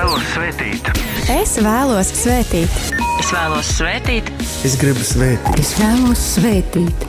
[0.00, 0.88] vēlos svētīt.
[1.28, 2.76] Es vēlos svētīt.
[3.20, 4.30] Es vēlos svētīt.
[4.64, 5.60] Es gribu svētīt.
[5.60, 7.04] Es vēlos svētīt.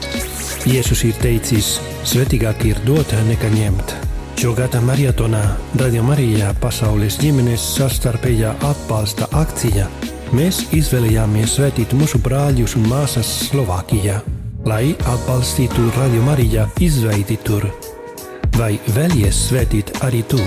[0.68, 1.70] Jēzus ir teicis,
[2.10, 3.94] svētīgāk ir dot nekā ņemt.
[4.42, 5.40] Šogad maratonā
[5.80, 9.88] Radio Marijā pasaules ģimenes sastarpējā atbalsta akcija.
[10.36, 14.20] Mēs izvēlējāmies svētīt mūsu brāļus un māsas Slovākijā,
[14.68, 17.70] lai atbalstītu Radio Marijā izveidi tur.
[18.58, 20.42] Vai vēlies svētīt arī tu?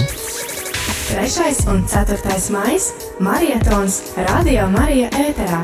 [1.15, 1.71] 3.
[1.71, 2.17] un 4.
[2.51, 2.79] maija
[3.19, 5.61] maratons Radio Marija ēterā.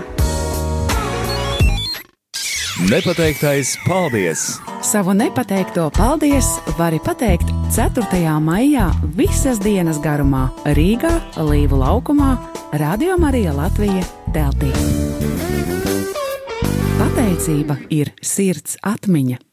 [2.88, 4.46] Nepateiktais paldies!
[4.82, 8.40] Savu nepateikto paldies vari pateikt 4.
[8.40, 8.88] maijā
[9.20, 12.32] visas dienas garumā Rīgā, Līvu laukumā,
[12.80, 14.72] Radio Marija Latvija Deltī.
[16.96, 19.51] Pateicība ir sirds atmiņa.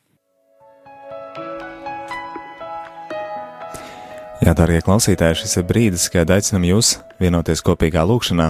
[4.48, 8.46] Jā, darbie klausītāji, šis ir brīdis, kad aicinam jūs vienoties kopīgā lūkšanā.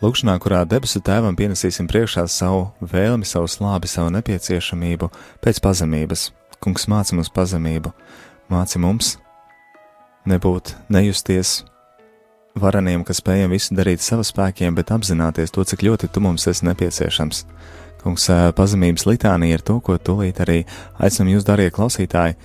[0.00, 5.10] Lūkšanā, kurā debesu tēvam pienesīsim priekšā savu vēlmi, savu slāpi, savu nepieciešamību
[5.44, 6.22] pēc pazemības.
[6.64, 7.92] Kungs māca mums pazemību,
[8.54, 9.18] māca mums
[10.32, 11.58] nebūt, nejusties
[12.56, 16.70] vareniem, kas spējam visu darīt savā spēkiem, bet apzināties to, cik ļoti tu mums esi
[16.72, 17.44] nepieciešams.
[18.00, 20.62] Kungs, pazemības litānija ir to, ko tūlīt arī
[20.96, 22.40] aicinam jūs, darbie klausītāji,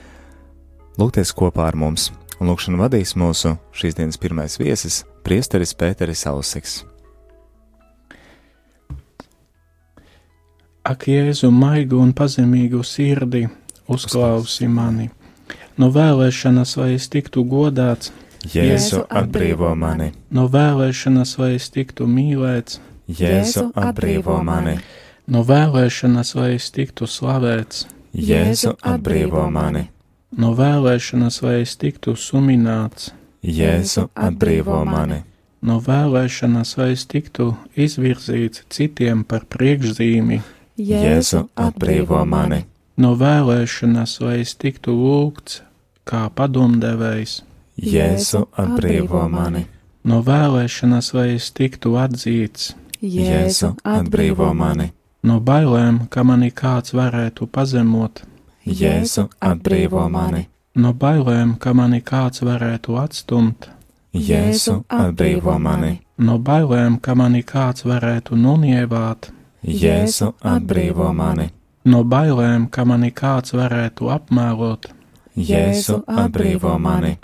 [0.99, 6.83] lūgties kopā ar mums un lūkšanu vadīs mūsu šīs dienas pirmais viesis, Priesteris Pēteris Ausiks.
[10.87, 13.43] Ak, Jēzu, maigu un pazemīgu sirdi,
[13.91, 15.09] uzklausi mani.
[15.77, 18.13] No vēlēšanas, vai es tiktu godāts,
[18.47, 22.79] Jēzu atbrīvo mani, no vēlēšanas, vai es tiktu mīlēts,
[23.19, 24.77] Jēzu atbrīvo mani,
[25.27, 27.83] no vēlēšanas, vai es tiktu slavēts,
[28.15, 29.89] Jēzu atbrīvo mani,
[30.35, 33.11] no vēlēšanas, vai es tiktu sumināts,
[33.47, 35.21] Jēzu atbrīvo mani,
[35.63, 40.41] no vēlēšanas, vai es tiktu izvirzīts citiem par priekšzīmi,
[40.77, 42.65] Jēzu atbrīvo mani,
[42.97, 45.61] no vēlēšanas, vai es tiktu lūgts
[46.07, 47.41] kā padomdevējs,
[47.77, 49.67] Jēzu atbrīvo mani,
[50.03, 54.91] no vēlēšanas, vai es tiktu atzīts, Jēzu atbrīvo mani,
[55.23, 58.25] no bailēm, ka mani kāds varētu pazemot,
[58.67, 63.69] Jēzu atbrīvo mani, no bailēm, ka mani kāds varētu atstumt,
[64.13, 69.31] Jēzu atbrīvo mani, no bailēm, ka mani kāds varētu nunievāt,
[69.63, 71.47] Jēzu atbrīvo mani,
[71.85, 74.91] no bailēm, ka mani kāds varētu apmēlot,
[75.37, 77.15] Jēzu atbrīvo mani,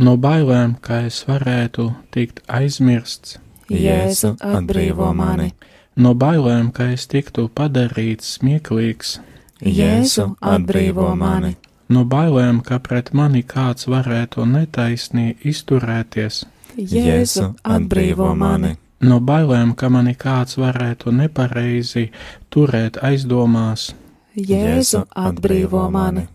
[0.00, 3.36] no bailēm, ka es varētu tikt aizmirsts,
[3.68, 5.52] Jēzu atbrīvo mani,
[5.96, 9.18] no bailēm, ka es tiktu padarīts smieklīgs,
[9.64, 11.54] Jēzu atbrīvo mani,
[11.88, 16.42] no bailēm, ka pret mani kāds varētu netaisnī izturēties,
[16.76, 22.10] Jēzu atbrīvo mani, no bailēm, ka mani kāds varētu nepareizi
[22.52, 23.94] turēt aizdomās.
[24.36, 26.28] Jēzu atbrīvo mani,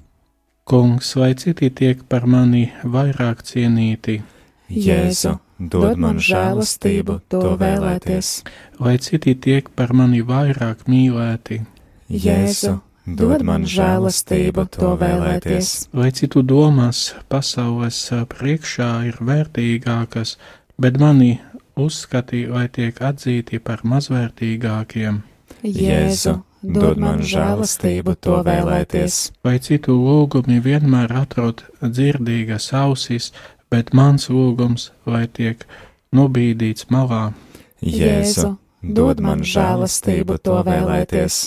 [0.65, 4.21] Kungs, vai citi tiek par mani vairāk cienīti,
[4.71, 8.37] Jēzu dod man žēlastību to vēlēties,
[8.79, 11.61] vai citi tiek par mani vairāk mīlēti,
[12.09, 20.37] Jēzu dod man žēlastību to vēlēties, vai citu domas pasaules priekšā ir vērtīgākas,
[20.81, 21.39] bet mani
[21.79, 25.21] uzskati vai tiek atzīti par mazvērtīgākiem,
[25.61, 33.31] Jēzu dod man žēlastību to vēlēties, vai citu lūgumi vienmēr atrod dzirdīgas ausis,
[33.71, 35.65] bet mans lūgums vai tiek
[36.13, 37.31] nobīdīts malā,
[37.81, 41.41] Jēzu dod man žēlastību to vēlēties,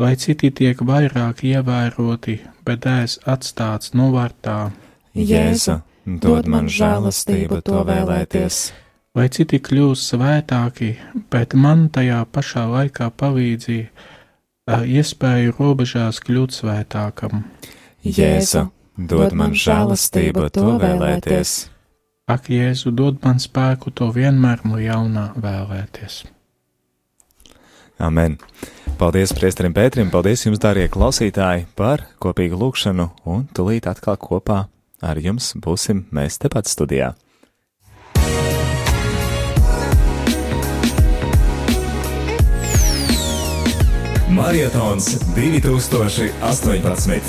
[0.00, 4.70] vai citi tiek vairāk ievēroti, bet es atstāts novārtā,
[5.12, 8.60] Jēzu dod man žēlastību to vēlēties,
[9.16, 10.94] vai citi kļūst svētāki,
[11.30, 17.44] bet man tajā pašā laikā palīdzīja iespēju robežās kļūt svētākam.
[18.02, 21.54] Jēzu dod man žēlastību to vēlēties,
[22.30, 26.22] Ak, Jēzu, dod man spēku to vienmēr no jaunā vēlēties.
[28.02, 28.34] Amen!
[28.98, 34.64] Paldies priesterim Pēterim, paldies jums, dārgie klausītāji, par kopīgu lūgšanu, un tulīt atkal kopā
[35.02, 37.12] ar jums būsim mēs tepat studijā.
[44.32, 45.06] Marietons
[45.36, 47.22] 2018.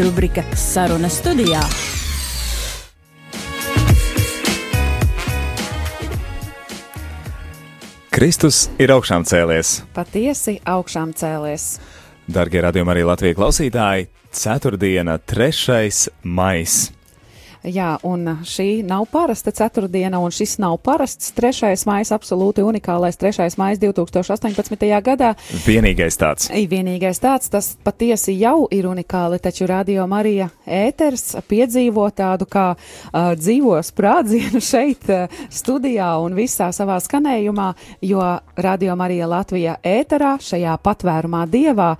[0.00, 1.62] Rubrika Saruna studijā.
[8.14, 9.80] Kristus ir augšām cēlies.
[9.90, 11.80] Patiesi augšām cēlies.
[12.30, 14.06] Darbie radījumi arī Latvijas klausītāji,
[14.38, 14.78] 4.
[15.34, 16.12] 3.
[16.22, 16.93] maija.
[17.64, 21.70] Jā, un šī nav parasta ceturtdiena, un šis nav parasts 3.
[21.88, 23.46] maija, absolūti unikālais 3.
[23.56, 25.00] maija 2018.
[25.00, 25.30] gadā.
[25.64, 26.50] Vienīgais tāds.
[26.52, 33.32] Vienīgais tāds, tas patiesi jau ir unikāli, taču Radio Marija ēters piedzīvo tādu kā uh,
[33.32, 37.70] dzīvo sprādzienu šeit uh, studijā un visā savā skanējumā,
[38.04, 38.28] jo
[38.60, 41.94] Radio Marija Latvijā ēterā šajā patvērumā dievā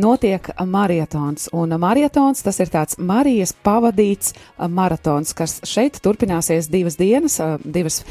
[0.00, 1.50] notiek marietons.
[1.52, 4.32] Un marietons tas ir tāds Marijas pavadīts
[4.64, 8.04] maratons maratons, kas šeit turpināsies divas dienas, divas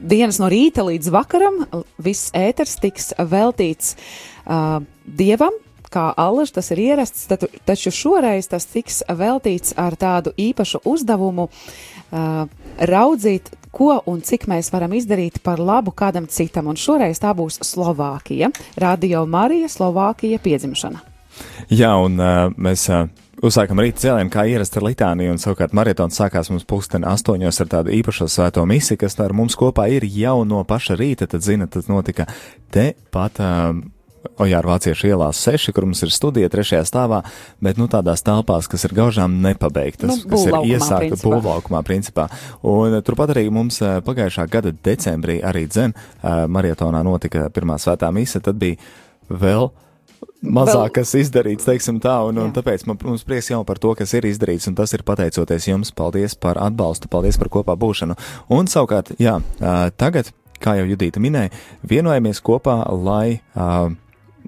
[0.00, 1.64] dienas no rīta līdz vakaram.
[1.98, 3.96] Viss ēters tiks veltīts
[5.04, 5.52] dievam,
[5.90, 11.48] kā allaž tas ir ierasts, taču, taču šoreiz tas tiks veltīts ar tādu īpašu uzdevumu
[11.50, 12.46] uh,
[12.78, 16.70] raudzīt, ko un cik mēs varam izdarīt par labu kādam citam.
[16.70, 21.02] Un šoreiz tā būs Slovākija, Radio Marija Slovākija piedzimšana.
[21.70, 22.86] Jā, un uh, mēs.
[22.90, 27.62] Uh Uzsākam rīta cēlienu kā ierasts ar litāniju, un savukārt maratons sākās mums pulksten astoņos
[27.62, 31.28] ar tādu īpašo svēto misiju, kas ar mums kopā ir jau no paša rīta.
[31.30, 32.28] Tad, zinat, tas notika
[32.74, 33.40] te pat.
[33.40, 33.88] Um,
[34.40, 37.22] Ojāra Vāciešu ielās 6, kur mums ir studija trešajā stāvā,
[37.64, 42.26] bet nu tādās telpās, kas ir gaužām nepabeigtas, nu, kas ir iesākta būvlaukumā principā.
[42.60, 47.80] Un uh, turpat arī mums uh, pagājušā gada decembrī arī dzen uh, marietonā notika pirmā
[47.80, 48.76] svētā mise, tad bija
[49.32, 49.70] vēl
[50.42, 54.14] mazāk kas izdarīts, teiksim tā, un, un tāpēc man, mums prieks jau par to, kas
[54.16, 55.94] ir izdarīts, un tas ir pateicoties jums.
[55.96, 58.16] Paldies par atbalstu, paldies par kopā būšanu.
[58.56, 59.38] Un savukārt, jā,
[60.00, 61.52] tagad, kā jau Judīta minēja,
[61.88, 63.90] vienojamies kopā, lai uh,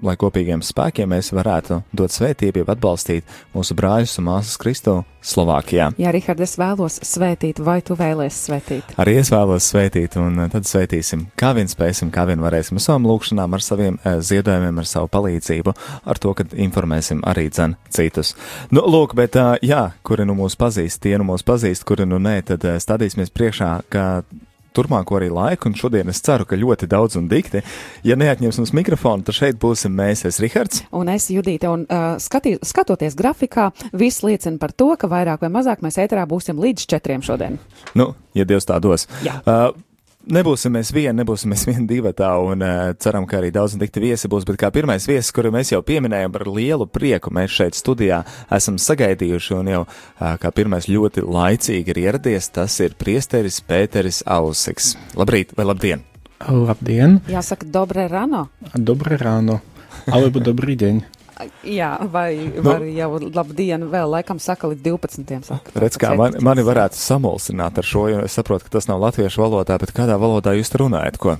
[0.01, 5.91] lai kopīgiem spēkiem mēs varētu dot svētību, atbalstīt mūsu brāļus un māsas Kristu Slovākijā.
[6.01, 8.95] Jā, Rihard, es vēlos svētīt, vai tu vēlēsi svētīt?
[8.99, 13.07] Arī es vēlos svētīt, un tad svētīsim, kā vien spēsim, kā vien varēsim ar savām
[13.07, 18.33] lūkšanām, ar saviem eh, ziedojumiem, ar savu palīdzību, ar to, ka informēsim arī dzen citus.
[18.73, 22.41] Nu, lūk, bet jā, kuri nu mūs pazīst, tie nu mūs pazīst, kuri nu nē,
[22.51, 24.07] tad stādīsimies priekšā, ka
[24.75, 27.63] turpmāko arī laiku, un šodien es ceru, ka ļoti daudz un dikti.
[28.07, 30.83] Ja neatņems mums mikrofonu, tad šeit būsim mēs, es Rihards.
[30.95, 35.53] Un es Judīte, un uh, skatī, skatoties grafikā, viss liecina par to, ka vairāk vai
[35.53, 37.59] mazāk mēs ēterā būsim līdz četriem šodien.
[37.97, 39.07] Nu, ja Dievs tā dos.
[39.25, 39.39] Jā.
[39.45, 39.73] Uh,
[40.23, 43.99] Nebūsim mēs vieni, nebūsim mēs vieni divatā, un uh, ceram, ka arī daudz un dikti
[43.99, 47.75] viesi būs, bet kā pirmais viesis, kuru mēs jau pieminējām ar lielu prieku, mēs šeit
[47.75, 48.21] studijā
[48.55, 54.21] esam sagaidījuši, un jau uh, kā pirmais ļoti laicīgi ir ieradies, tas ir priesteris Pēteris
[54.23, 54.93] Ausiks.
[55.19, 56.07] Labrīt vai labdien!
[56.47, 57.19] Labdien!
[57.27, 58.45] Jāsaka, dobre rano!
[58.79, 59.59] Dobre rano!
[60.07, 61.22] Alebo dobrý deň!
[61.65, 65.47] Jā, vai nu, jau labu dienu vēl, laikam saka līdz 12.
[65.47, 69.01] Saka, redz, kā man, mani varētu samulsināt ar šo, jo es saprotu, ka tas nav
[69.01, 71.37] latviešu valodā, bet kādā valodā jūs runājat, ko?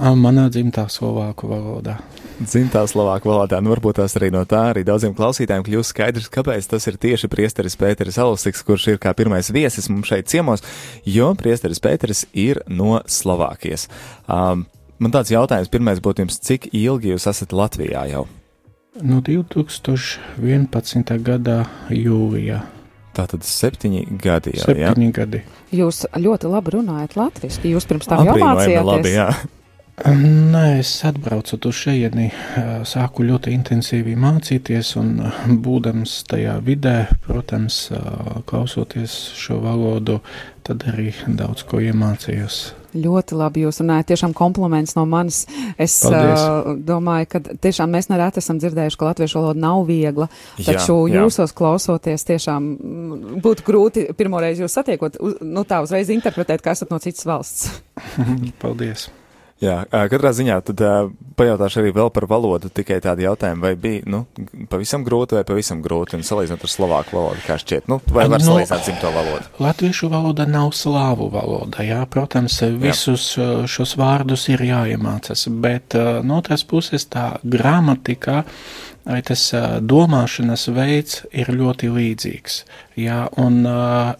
[0.00, 1.98] Manā dzimtā slovāku valodā.
[2.40, 6.70] Dzimtā slovāku valodā, nu varbūt tās arī no tā arī daudziem klausītājiem kļūst skaidrs, kāpēc
[6.72, 10.64] tas ir tieši priesteris Pēteris Alusiks, kurš ir kā pirmais viesis mums šeit ciemos,
[11.04, 13.90] jo priesteris Pēteris ir no Slovākijas.
[14.24, 14.64] Um,
[14.96, 18.24] man tāds jautājums pirmais būtu jums, cik ilgi jūs esat Latvijā jau?
[18.98, 21.22] No 2011.
[21.22, 21.60] gada
[21.94, 22.58] jūlijā.
[23.14, 24.66] Tātad septiņi gadi jau.
[24.66, 25.12] Septiņi jā?
[25.14, 25.42] gadi.
[25.74, 27.62] Jūs ļoti labi runājat latviešu.
[27.70, 28.88] Jūs pirms tam jau mācījāties.
[28.88, 29.28] Labi, jā.
[30.00, 32.30] Nē, es atbraucu uz šejieni,
[32.88, 35.20] sāku ļoti intensīvi mācīties, un
[35.62, 37.90] būdams tajā vidē, protams,
[38.48, 40.18] klausoties šo valodu,
[40.66, 42.79] tad arī daudz ko iemācījos.
[42.96, 45.44] Ļoti labi jūs runājat, tiešām kompliments no manis.
[45.78, 46.42] Es Paldies.
[46.42, 51.14] uh, domāju, ka tiešām mēs nereti esam dzirdējuši, ka latviešu valoda nav viegla, taču jā,
[51.14, 51.22] jā.
[51.22, 52.72] jūsos klausoties tiešām
[53.44, 57.80] būtu grūti pirmoreiz jūs satiekot, nu tā uzreiz interpretēt, ka esat no citas valsts.
[58.62, 59.10] Paldies!
[59.60, 60.80] Jā, katrā ziņā tad
[61.36, 64.22] pajautāšu arī vēl par valodu, tikai tādu jautājumu, vai bija, nu,
[64.72, 68.40] pavisam grūti vai pavisam grūti, un salīdzinot ar slovāku valodu, kā šķiet, nu, vai var
[68.40, 69.52] no, salīdzināt dzimto valodu?
[69.60, 73.50] Latviešu valoda nav slāvu valoda, jā, protams, visus jā.
[73.68, 78.46] šos vārdus ir jāiemācas, bet no otras puses tā gramatika,
[79.10, 79.42] vai tas
[79.82, 82.60] domāšanas veids ir ļoti līdzīgs.
[83.00, 83.64] Jā, un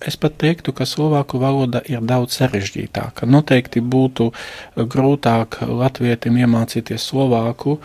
[0.07, 3.29] es pat teiktu, ka slovāku valoda ir daudz sarežģītāka.
[3.31, 4.31] Noteikti būtu
[4.77, 7.79] grūtāk latvietim iemācīties slovāku,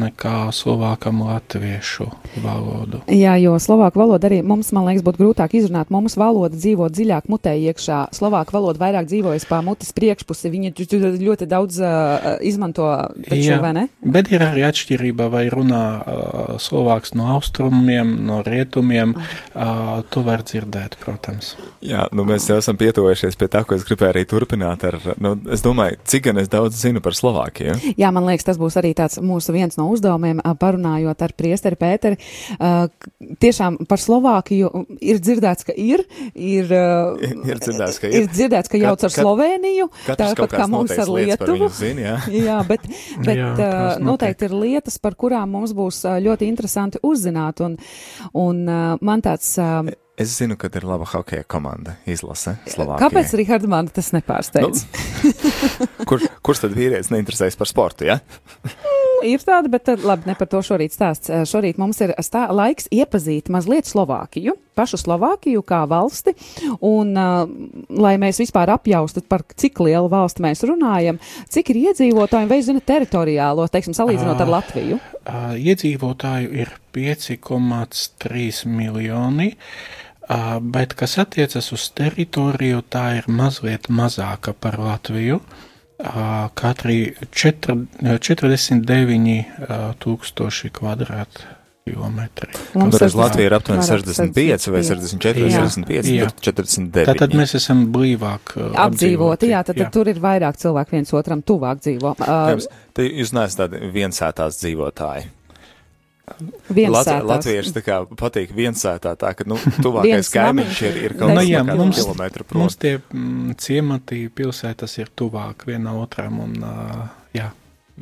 [0.00, 2.06] nekā slovākam latviešu
[2.42, 3.02] valodu.
[3.10, 5.90] Jā, jo slovāku valoda arī mums, man liekas, būtu grūtāk izrunāt.
[5.92, 8.04] Mums valoda dzīvo dziļāk mutē iekšā.
[8.16, 10.52] Slovāku valoda vairāk dzīvojas pā mutes priekšpusi.
[10.52, 10.72] Viņi
[11.22, 12.88] ļoti daudz uh, izmanto,
[13.26, 13.86] taču, Jā, vai ne?
[14.02, 19.16] Bet ir arī atšķirība, vai runā uh, slovāks no austrumiem, no rietumiem.
[19.52, 21.54] Uh, to var dzirdēt, protams.
[21.82, 25.34] Jā, nu mēs jau esam pietuvojušies pie tā, ko es gribēju arī turpināt ar, nu,
[25.52, 27.74] es domāju, cik gan es daudz zinu par Slovākiju.
[27.98, 31.78] Jā, man liekas, tas būs arī tāds mūsu viens viens no uzdevumiem, parunājot ar priesteri
[31.80, 32.18] Pēteri,
[33.42, 34.70] tiešām par Slovākiju
[35.02, 36.70] ir dzirdēts, ka ir, ir,
[37.50, 38.22] ir dzirdēts, ka ir.
[38.22, 41.70] ir dzirdēts, ka jauc ar Sloveniju, tāpat kā mums ar Lietuvu.
[41.76, 42.18] Zin, jā.
[42.48, 42.86] jā, bet,
[43.24, 47.76] bet jā, uh, noteikti ir lietas, par kurām mums būs ļoti interesanti uzzināt, un,
[48.38, 48.64] un
[49.02, 49.56] man tāds.
[49.60, 53.00] Uh, Es zinu, ka ir laba hokeja komanda izlase Slovākijā.
[53.00, 54.84] Kāpēc Rihards man tas nepārsteidz?
[54.84, 58.20] Nu, kur, kurš tad vīrietis neinteresējas par sportu, ja?
[59.26, 61.30] ir tāda, bet labi, ne par to šorīt stāsts.
[61.48, 66.34] Šorīt mums ir stā, laiks iepazīt mazliet Slovākiju, pašu Slovākiju kā valsti,
[66.84, 67.46] un uh,
[68.02, 71.20] lai mēs vispār apjaustu, par cik lielu valsti mēs runājam,
[71.52, 75.00] cik ir iedzīvotāji vai zina teritoriālo, teiksim, salīdzinot uh, ar Latviju.
[75.22, 79.52] Uh, iedzīvotāju ir 5,3 miljoni.
[80.22, 85.42] Uh, bet, kas attiecas uz teritoriju, tā ir mazliet mazāka par Latviju.
[85.42, 85.68] Uh,
[86.58, 89.34] katri 4, 49
[89.68, 91.50] uh, tūkstoši kvadrātu
[91.84, 92.48] kilometri.
[92.72, 96.28] Toreiz Latvija ir aptuveni 65 vai 64 vai 65, jā.
[96.46, 97.08] 49.
[97.10, 99.50] Tātad mēs esam blīvāk uh, apdzīvoti.
[99.50, 99.88] Jā, tad, jā.
[99.88, 102.14] tad tur ir vairāk cilvēku viens otram tuvāk dzīvo.
[102.22, 102.54] Uh,
[102.94, 105.26] Te jūs neesat tādi viensētās dzīvotāji.
[106.22, 111.42] Lat, latvieši tā kā patīk viensētā, tā ka, nu, tuvākais kaimiņš ir, ir kaut nu,
[111.42, 112.62] jā, kā mums, kilometru prom.
[112.62, 117.00] Mums tie mm, ciemati pilsētas ir tuvāk viena otram un, uh,
[117.34, 117.48] jā,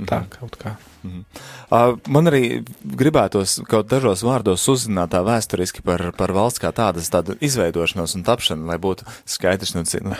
[0.04, 0.28] tā mm -hmm.
[0.36, 0.74] kaut kā.
[1.02, 1.24] Mm -hmm.
[1.70, 7.10] uh, man arī gribētos kaut dažos vārdos uzzināt tā vēsturiski par, par valsts kā tādas
[7.10, 10.14] tādu izveidošanos un tapšanu, lai būtu skaidrs, nu, nu,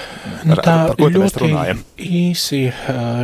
[0.45, 1.79] nu tā par ko mēs runājam.
[1.99, 2.73] Īsi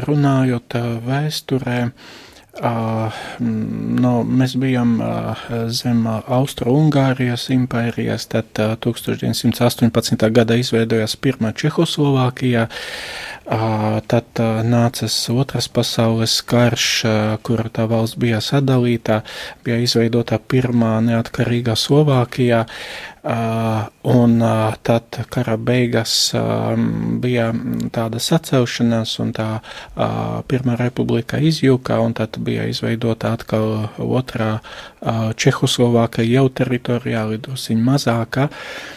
[0.07, 0.75] runājot
[1.07, 2.26] vēsturē, Uh,
[2.61, 10.27] no, mēs bijām uh, zem Austro-Ungārijas impērijas, tad uh, 1918.
[10.33, 18.17] gada izveidojās pirmā Čehoslovākijā, uh, tad uh, nācas otras pasaules karš, uh, kur tā valsts
[18.21, 19.21] bija sadalīta,
[19.67, 26.75] bija izveidota pirmā neatkarīgā Slovākijā, Uh, un uh, tad kara beigas uh,
[27.23, 27.49] bija
[27.95, 35.33] tāda sacelšanās, un tā uh, Pirmā republika izjūka, un tad bija izveidota atkal otrā uh,
[35.35, 38.47] Čehoslovākija jau teritoriāli drusciņ mazāka.
[38.47, 38.97] Uh,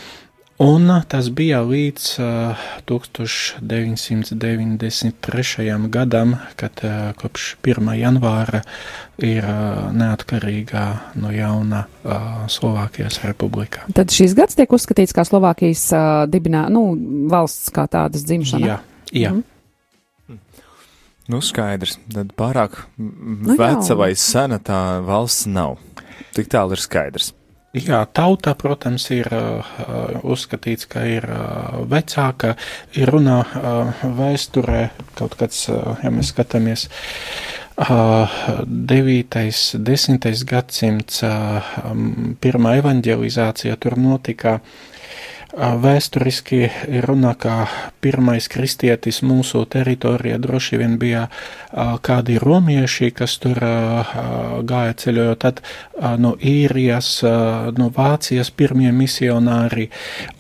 [0.60, 2.60] Un tas bija līdz uh,
[2.92, 5.88] 1993.
[5.88, 7.88] gadam, kad uh, kopš 1.
[7.96, 8.60] janvāra
[9.24, 13.88] ir uh, neatkarīgā no jauna uh, Slovākijas republika.
[13.96, 16.92] Tad šis gads tiek uzskatīts kā Slovākijas uh, dibinā, nu,
[17.32, 18.68] valsts kā tādas dzimšana.
[18.68, 18.84] Jā,
[19.16, 19.32] jā.
[19.32, 19.48] Mm.
[21.32, 21.96] Nu, skaidrs.
[22.12, 25.80] Tad pārāk nu, veca vai sena tā valsts nav.
[26.36, 27.39] Tik tālu ir skaidrs.
[27.78, 29.62] Jā, tauta, protams, ir uh,
[30.26, 32.56] uzskatīts, ka ir uh, vecāka,
[32.98, 34.88] ir runā uh, vēsturē,
[35.20, 36.88] kaut kāds, ja mēs skatāmies,
[37.78, 39.38] uh, 9.
[39.86, 40.30] 10.
[40.50, 41.22] gadsimts,
[42.42, 44.74] pirmā evanģelizācija tur notika uh,
[45.50, 46.70] Vēsturiski
[47.02, 47.66] runā, ka
[48.06, 51.26] pirmais kristietis mūsu teritorijā droši vien bija
[52.06, 53.58] kādi romieši, kas tur
[54.70, 55.66] gāja ceļojot, tad
[56.22, 57.26] no īrijas,
[57.80, 59.90] no Vācijas pirmie misionāri,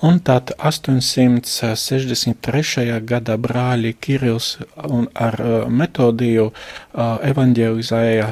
[0.05, 3.01] un tad 863.
[3.01, 5.41] gada brāļi Kirils un ar
[5.73, 6.53] metodiju
[7.33, 8.29] evanģelizēja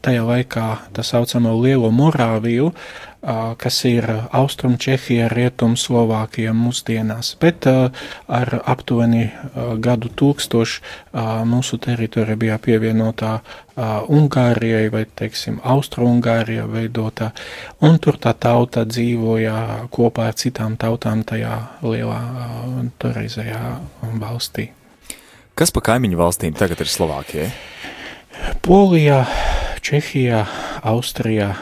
[0.00, 2.72] tajā laikā tā saucamo Lielo Morāviju,
[3.20, 9.26] kas ir Austrum Čehija, Rietum Slovākija mūsdienās, bet ar aptuveni
[9.82, 10.80] gadu tūkstošu
[11.50, 13.38] mūsu teritorija bija pievienotā
[13.80, 17.30] Ungārijai vai, teiksim, Austro-Ungārija veidotā,
[17.80, 22.20] un tur tā tauta dzīvoja kopā ar citām tautām tajā lielā
[23.00, 23.62] toreizējā
[24.20, 24.70] valstī.
[25.56, 27.50] Kas pa kaimiņu valstīm tagad ir Slovākijai?
[28.64, 29.24] Polijā,
[29.80, 30.44] Čehijā,
[30.86, 31.54] Austrijā,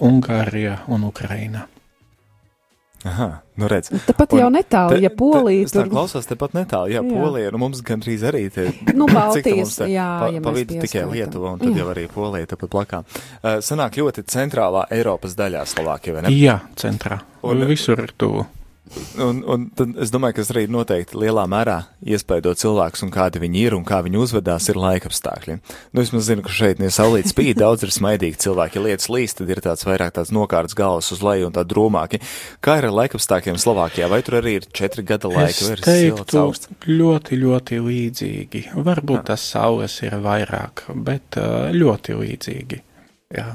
[0.00, 1.66] Ungārijā un Ukrainā.
[3.00, 3.88] Aha, nu redz.
[4.04, 5.86] Tāpat jau netālu, te, ja Polija te, tur.
[5.88, 7.14] Tā klausās tepat netālu, jā, jā.
[7.16, 8.66] Polija, nu mums gandrīz arī te.
[8.92, 11.80] Nu, Baltijas, te, jā, pa, ja pa vidu tikai Lietuva, un tad jā.
[11.80, 13.00] jau arī Polija tepat plakā.
[13.40, 16.34] Uh, sanāk ļoti centrālā Eiropas daļā Slovākija, vai ne?
[16.36, 17.22] Jā, centrā.
[17.48, 18.44] Un visur ir tuvu.
[19.22, 23.42] Un, un tad es domāju, ka tas arī noteikti lielā mērā iespaido cilvēkus un kādi
[23.42, 25.56] viņi ir un kā viņi uzvedās ir laikapstākļi.
[25.94, 29.38] Nu, es zinu, ka šeit, ja saulīt spīd, daudz ir smaidīgi cilvēki, ja lietas līst,
[29.38, 32.22] tad ir tāds vairāk tāds nokārts galvas uz leju un tā drūmāki.
[32.64, 34.10] Kā ir ar laikapstākļiem Slovākijā?
[34.10, 35.70] Vai tur arī ir četri gada laika?
[35.70, 36.44] Es teiktu,
[36.90, 38.66] ļoti, ļoti līdzīgi.
[38.74, 41.38] Varbūt tas saules ir vairāk, bet
[41.78, 42.86] ļoti līdzīgi.
[43.38, 43.52] Jā.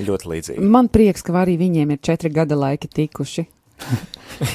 [0.00, 0.70] Ļoti līdzīgi.
[0.72, 3.44] Man prieks, ka arī viņiem ir četri gada laiki tikuši.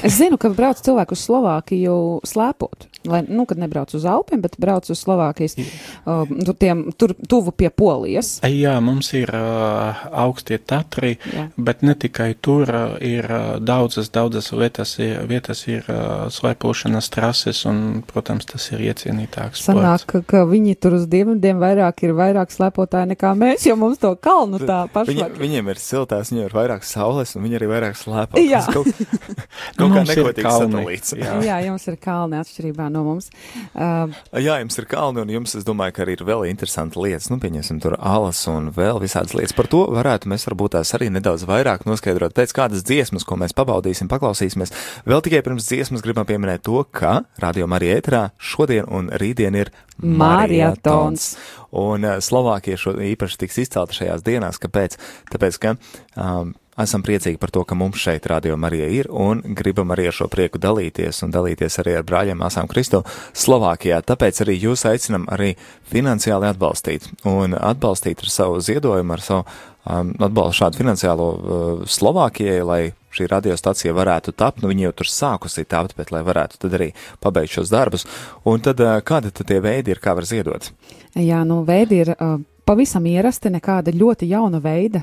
[0.04, 1.96] Es zinu, ka brauc cilvēku uz Slovākiju
[2.28, 2.88] slēpot.
[3.08, 7.52] Lai, nu, kad nebrauc uz Alpiem, bet brauc uz Slovākijas, uh, tur, tiem, tur tuvu
[7.56, 8.38] pie Polijas.
[8.48, 11.48] Jā, mums ir uh, augstie Tatri, Jā.
[11.56, 17.10] bet ne tikai tur uh, ir uh, daudzas, daudzas vietas, ir, vietas ir uh, slēpošanas
[17.14, 19.64] trases, un, protams, tas ir iecienītāks.
[19.68, 24.00] Sanāk, ka, ka viņi tur uz dienvidiem vairāk ir vairāk slēpotāji nekā mēs, jo mums
[24.02, 25.38] to kalnu tā pašlaik.
[25.38, 28.40] Viņiem, viņiem ir siltās, viņiem ir vairāk saules, un viņi arī vairāk slēpo.
[28.42, 28.62] Jā.
[28.72, 28.88] Kaut,
[29.78, 31.14] kaut kā nekotīgs satelīts.
[31.18, 31.38] Jā.
[31.44, 33.30] jā, jums ir kalni atšķirībā no mums.
[33.72, 37.30] Uh, Jā, jums ir kalni, un jums, es domāju, ka arī ir vēl interesanti lietas.
[37.32, 39.56] Nu, pieņemsim, tur alas un vēl visādas lietas.
[39.56, 43.56] Par to varētu mēs varbūt tās arī nedaudz vairāk noskaidrot pēc kādas dziesmas, ko mēs
[43.58, 44.74] pabaudīsim, paklausīsimies.
[45.08, 49.72] Vēl tikai pirms dziesmas gribam pieminēt to, ka Radio Marija ēterā šodien un rītdien ir
[49.98, 51.34] marietons.
[51.78, 54.60] Un uh, Slovākija šo īpaši tiks izcelta šajās dienās.
[54.62, 54.96] Kāpēc?
[55.32, 55.74] Tāpēc, ka
[56.16, 60.16] um, esam priecīgi par to, ka mums šeit radio Marija ir un gribam arī ar
[60.16, 63.02] šo prieku dalīties un dalīties arī ar brāļiem māsām Kristo
[63.36, 64.00] Slovākijā.
[64.06, 65.54] Tāpēc arī jūs aicinam arī
[65.90, 72.60] finansiāli atbalstīt un atbalstīt ar savu ziedojumu, ar savu um, atbalstu šādu finansiālo uh, Slovākijai,
[72.66, 72.82] lai
[73.14, 76.92] šī radiostacija varētu tapt, nu viņi jau tur sākusi tapt, bet lai varētu tad arī
[77.24, 78.06] pabeigt šos darbus.
[78.46, 80.70] Un tad uh, kādi tad tie veidi ir, kā var ziedot?
[81.16, 82.14] Jā, nu veidi ir.
[82.18, 85.02] Uh pavisam ierasti, nekāda ļoti jauna veida,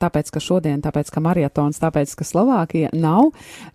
[0.00, 3.30] tāpēc, ka šodien, tāpēc, ka marietons, tāpēc, ka Slovākija nav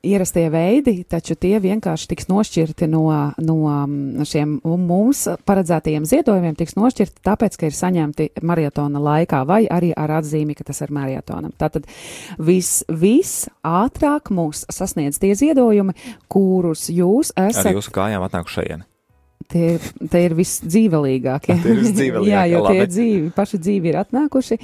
[0.05, 3.05] ierastie veidi, taču tie vienkārši tiks nošķirti no,
[3.41, 9.91] no šiem mums paredzētajiem ziedojumiem, tiks nošķirti tāpēc, ka ir saņemti marietona laikā vai arī
[9.98, 11.55] ar atzīmi, ka tas ir marietonam.
[11.57, 11.89] Tātad
[12.38, 13.33] vis, vis
[13.65, 15.98] ātrāk mūs sasniedz tie ziedojumi,
[16.31, 17.71] kurus jūs esat.
[17.71, 18.86] Ar jūsu kājām atnāk šajien.
[19.51, 19.72] Tie,
[20.08, 21.55] tie ir visdzīvelīgākie.
[21.60, 22.31] tie ir visdzīvelīgākie.
[22.36, 24.60] Jā, jo tie dzīvi, paši dzīvi ir atnākuši.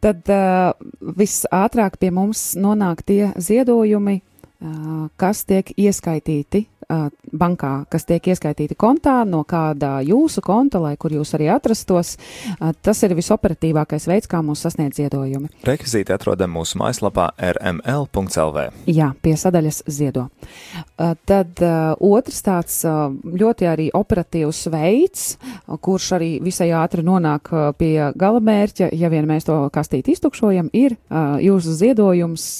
[0.00, 0.72] Tad uh,
[1.16, 8.76] visātrāk pie mums nonāk tie ziedojumi, uh, kas tiek ieskaitīti uh, bankā, kas tiek ieskaitīti
[8.78, 12.16] kontā, no kāda jūsu konta, lai kur jūs arī atrastos.
[12.58, 15.50] Uh, tas ir visoperatīvākais veids, kā mūs sasniedz ziedojumi.
[15.66, 18.66] Rekvizīti atrodam mūsu mājaslapā rml.lv.
[18.90, 20.26] Jā, pie sadaļas ziedo.
[20.30, 27.04] Uh, tad uh, otrs tāds uh, ļoti arī operatīvs veids, uh, kurš arī visai ātri
[27.06, 32.50] nonāk uh, pie gala mērķa, ja vien mēs to kastīti iztukšojam, ir uh, jūsu ziedojums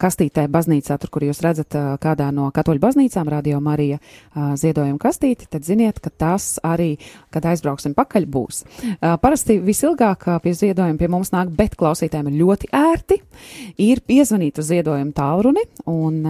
[0.00, 4.00] kastītē baznīcā, tur, kur jūs redzat kādā no katoļu baznīcām, Radio Marija
[4.34, 6.94] ziedojuma kastīti, tad ziniet, ka tas arī,
[7.34, 8.62] kad aizbrauksim pakaļ, būs.
[9.22, 13.20] Parasti visilgāk pie ziedojuma pie mums nāk, bet klausītājiem ir ļoti ērti,
[13.84, 16.20] ir piezvanīt uz ziedojumu tālruni, un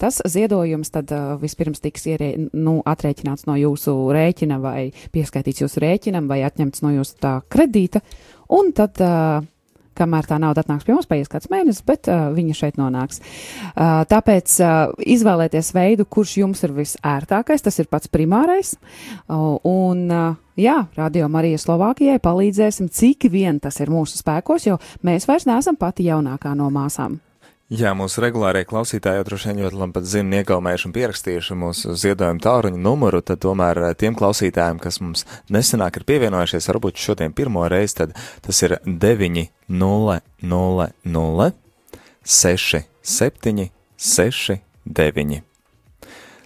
[0.00, 6.28] tas ziedojums tad vispirms tiks ierē, nu, atrēķināts no jūsu rēķina vai pieskaitīts jūsu rēķinam
[6.30, 8.04] vai atņemts no jūsu tā kredīta,
[8.52, 9.00] un tad
[9.96, 13.20] kamēr tā nauda atnāks pie mums, paies kāds mēnesis, bet uh, viņa šeit nonāks.
[13.74, 18.76] Uh, tāpēc uh, izvēlēties veidu, kurš jums ir visērtākais, tas ir pats primārais.
[19.28, 24.76] Uh, un, uh, Jā, Radio Marija Slovākijai palīdzēsim, cik vien tas ir mūsu spēkos, jo
[25.02, 27.16] mēs vairs neesam pati jaunākā no māsām.
[27.72, 32.42] Jā, mūsu regulārie klausītāji jau droši vien ļoti labi zina, iegaumējuši un pierakstījuši mūsu ziedojumu
[32.44, 37.64] tāruņu numuru, tad tomēr eh, tiem klausītājiem, kas mums nesenāk ir pievienojušies, varbūt šodien pirmo
[37.72, 38.12] reizi, tad
[38.44, 39.46] tas ir 9
[39.80, 41.48] 0 0 0
[42.36, 45.42] 6 7 6 9.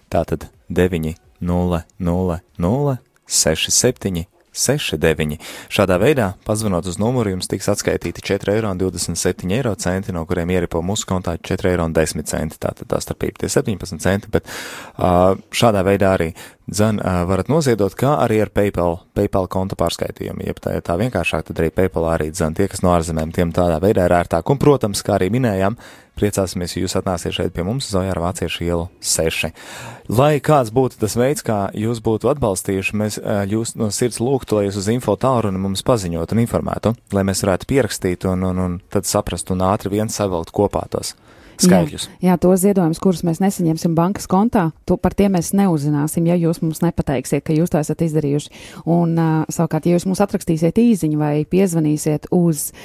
[0.07, 4.23] Tātad 9 0 0 0 6 7
[4.59, 5.39] 69.
[5.71, 11.07] Šādā veidā, pazvanot uz numuru, jums tiks atskaitīti 4,27 eiro centi, no kuriem ieripo mūsu
[11.09, 12.59] kontā 4,10 eiro.
[12.61, 16.33] Tātad tā starpība tie 17 centi, bet uh, šādā veidā arī
[17.01, 20.43] uh, varat noziedot, kā arī ar PayPal, PayPal konta pārskaitījumu.
[20.45, 23.53] Ja tā, ja tā vienkāršāk, tad arī PayPal arī dzen tie, kas no ārzemēm, tiem
[23.55, 24.49] tādā veidā ir ērtāk.
[24.51, 25.77] Un, protams, kā arī minējām,
[26.19, 29.53] priecāsimies, ja jūs atnāsiet šeit pie mums, Zojāra Vāciešu ielu 6.
[30.19, 33.19] Lai kāds būtu tas veids, kā jūs būtu atbalstījuši, mēs
[33.53, 37.45] jūs no sirds lūgtu, lai jūs uz info tālruni mums paziņotu un informētu, lai mēs
[37.45, 41.15] varētu pierakstīt un, un, un tad saprast un ātri viens savilkt kopā tos
[41.65, 42.03] skaitļus.
[42.19, 46.35] Jā, jā tos ziedojumus, kurus mēs nesaņemsim bankas kontā, to par tiem mēs neuzzināsim, ja
[46.39, 48.49] jūs mums nepateiksiet, ka jūs to esat izdarījuši.
[48.89, 52.75] Un, uh, savukārt, ja jūs mums atrakstīsiet īziņu vai piezvanīsiet uz uh,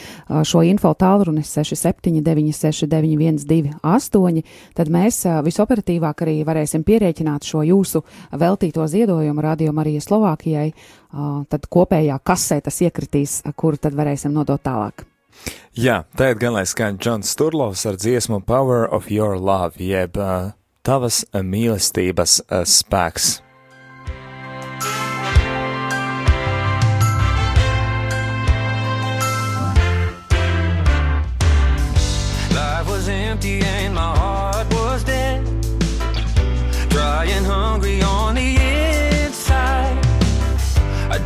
[0.47, 4.43] šo info tālruni 67969128,
[4.75, 7.99] tad mēs uh, visoperatīvāk arī varēsim pierēķināt šo jūsu
[8.41, 10.79] veltīto ziedojumu Radio Marija Slovākijai, uh,
[11.49, 15.14] tad kopējā kasē tas iekritīs, kuru tad varēsim nodot tālāk.
[15.75, 20.53] Jā, tagad gan lai skan Džons Sturlovs ar dziesmu Power of Your Love, jeb uh,
[20.87, 23.41] tavas mīlestības uh, spēks.
[32.55, 35.43] Life was empty and my heart was dead.
[36.91, 38.75] Dry and hungry on the edge.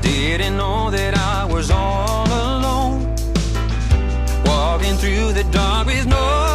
[0.09, 2.48] Didn't know that I was all alone.
[4.99, 6.48] Through the dark with no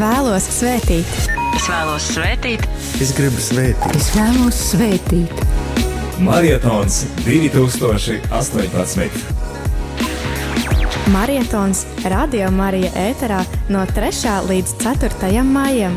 [0.00, 1.06] vēlos svētīt.
[1.56, 2.64] Es vēlos svētīt
[3.00, 3.96] Es gribu svētīt.
[3.96, 5.30] Es vēlos svētīt.
[6.20, 9.10] Marietons 2018.
[11.10, 13.40] Marietons Radio Marija ēterā
[13.72, 14.12] no 3.
[14.50, 15.42] līdz 4.
[15.48, 15.96] maijam.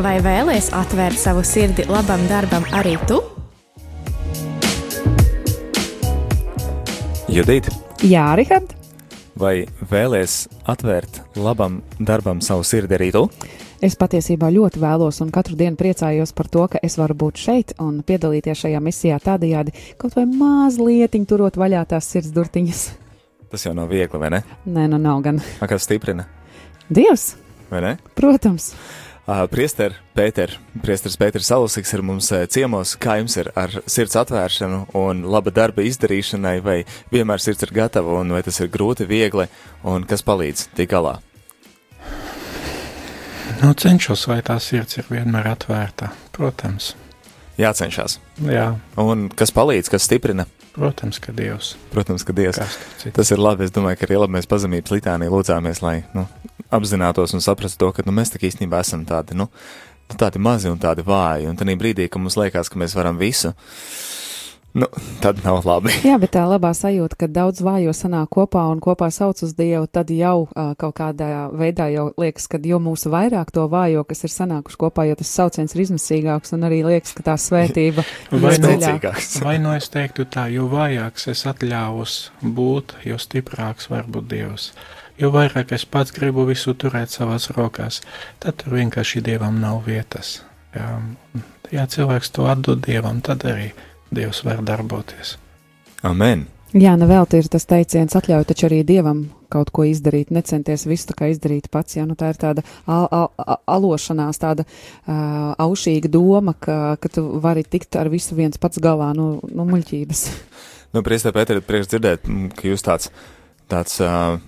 [0.00, 3.20] Vai vēlies atvērt savu sirdi labam darbam arī tu?
[7.28, 7.68] Judīt,
[8.06, 8.77] Jā, Rihard,
[9.38, 9.54] vai
[9.90, 13.28] vēlies atvērt labam darbam savu sirdi arī tu?
[13.84, 17.74] es patiesībā ļoti vēlos un katru dienu priecājos par to, ka es varu būt šeit
[17.82, 22.80] un piedalīties šajā misijā tādajādi, kaut vai mazliet turot vaļā tās sirds durtiņas.
[23.48, 24.42] Tas jau nav viegli, vai ne?
[24.66, 25.38] Nē, nu nav gan.
[25.62, 26.26] A, Kas stiprina,
[26.90, 27.36] Dievs,
[27.70, 27.94] vai ne?
[28.18, 28.72] protams.
[29.28, 32.94] Priester, Pēter, Priesteris Pēters Salusiks ir mums ciemos.
[32.96, 36.78] Kā jums ir ar sirds atvēršanu un laba darba izdarīšanai, vai
[37.12, 39.44] vienmēr sirds ir gatava, un vai tas ir grūti, viegli,
[39.84, 41.18] un kas palīdz tik galā?
[43.60, 46.08] Nu, cenšos, lai tā sirds ir vienmēr atvērta.
[46.32, 46.94] Protams,
[47.58, 48.20] Jācenšas.
[48.48, 50.46] jā, Un kas palīdz, kas stiprina?
[50.78, 51.74] protams, ka Dievs.
[51.90, 52.60] Protams, ka Dievs.
[53.12, 53.64] Tas ir labi.
[53.66, 56.28] Es domāju, ka arī labi mēs pazemības litānī lūdzāmies, lai nu,
[56.70, 59.48] apzinātos un saprastu to, ka nu, mēs tā īstenībā esam tādi, nu,
[60.16, 61.48] tādi mazi un tādi vāji.
[61.50, 63.54] Un tad brīdī, kad mums liekas, ka mēs varam visu,
[64.78, 64.86] nu,
[65.22, 65.92] tad nav labi.
[66.04, 69.88] Jā, bet tā labā sajūta, ka daudz vājo sanāk kopā un kopā sauc uz Dievu,
[69.90, 74.24] tad jau uh, kaut kādā veidā jau liekas, ka jo mūsu vairāk to vājo, kas
[74.28, 78.54] ir sanākuši kopā, jo tas sauciens ir izmisīgāks un arī liekas, ka tā svētība Vai
[78.54, 78.76] ir nu-.
[78.76, 79.40] Spēcīgāks.
[79.44, 84.72] Vai nu es teiktu tā, jo vājāks es atļāvos būt, jo stiprāks var būt Dievs.
[85.18, 88.02] Jo vairāk es pats gribu visu turēt savās rokās,
[88.38, 90.38] tad tur vienkārši Dievam nav vietas.
[90.76, 90.92] Jā,
[91.74, 93.72] ja cilvēks to atdod Dievam, tad arī
[94.14, 95.36] Dievs var darboties.
[96.06, 96.46] Amen.
[96.76, 101.14] Jā, nevelti ir tas teiciens, atļauj taču arī Dievam kaut ko izdarīt, necenties visu tā
[101.16, 101.96] kā izdarīt pats.
[101.96, 107.10] Jā, nu tā ir tāda al al al alošanās, tāda uh, aušīga doma, ka, ka
[107.10, 110.26] tu vari tikt ar visu viens pats galā, nu, nu muļķības.
[110.92, 113.10] Nu, Priestā Pēter, prieks dzirdēt, ka jūs tāds
[113.70, 114.38] tāds uh,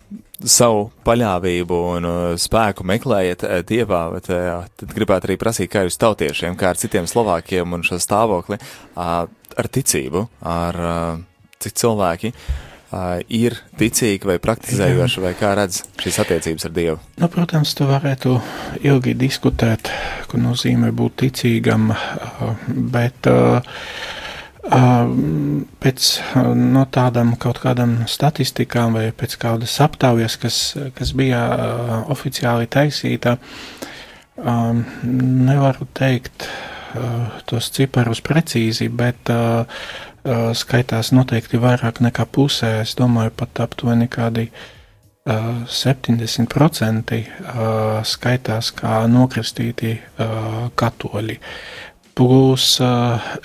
[0.40, 5.84] savu paļāvību un uh, spēku meklējat uh, dievā, bet uh, tad gribētu arī prasīt, kā
[5.86, 11.22] jūs tautiešiem, kā ar citiem Slovākiem un šo stāvokli uh, ar ticību, ar uh,
[11.60, 16.96] cik cilvēki uh, ir ticīgi vai praktizējoši, vai kā redz šīs attiecības ar Dievu?
[17.20, 18.38] Nu, protams, tu varētu
[18.86, 19.92] ilgi diskutēt,
[20.30, 21.90] ko nozīmē būt ticīgam,
[22.94, 23.28] bet
[24.70, 26.08] pēc
[26.54, 30.58] no tādām kaut kādām statistikām vai pēc kādas aptaujas, kas,
[30.94, 31.40] kas bija
[32.12, 33.36] oficiāli taisīta,
[34.38, 36.46] nevaru teikt
[37.50, 39.30] tos ciparus precīzi, bet
[40.54, 42.80] skaitās noteikti vairāk nekā pusē.
[42.84, 44.50] Es domāju, pat aptuveni kādi
[45.26, 47.20] 70%
[48.08, 49.98] skaitās kā nokristīti
[50.76, 51.38] katoļi.
[52.18, 52.64] Plus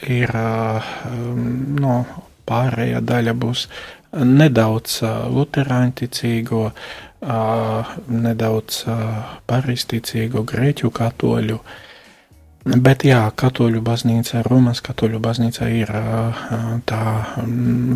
[0.09, 0.31] ir
[1.81, 1.95] no,
[2.49, 3.67] pārējā daļa būs
[4.15, 5.01] nedaudz
[5.35, 6.61] luterāņu ticīgo,
[8.25, 8.83] nedaudz
[9.49, 11.59] paristicīgo grieķu katoļu.
[12.65, 15.91] Bet jā, katoļu baznīca, Romas katoļu baznīca ir
[16.89, 17.01] tā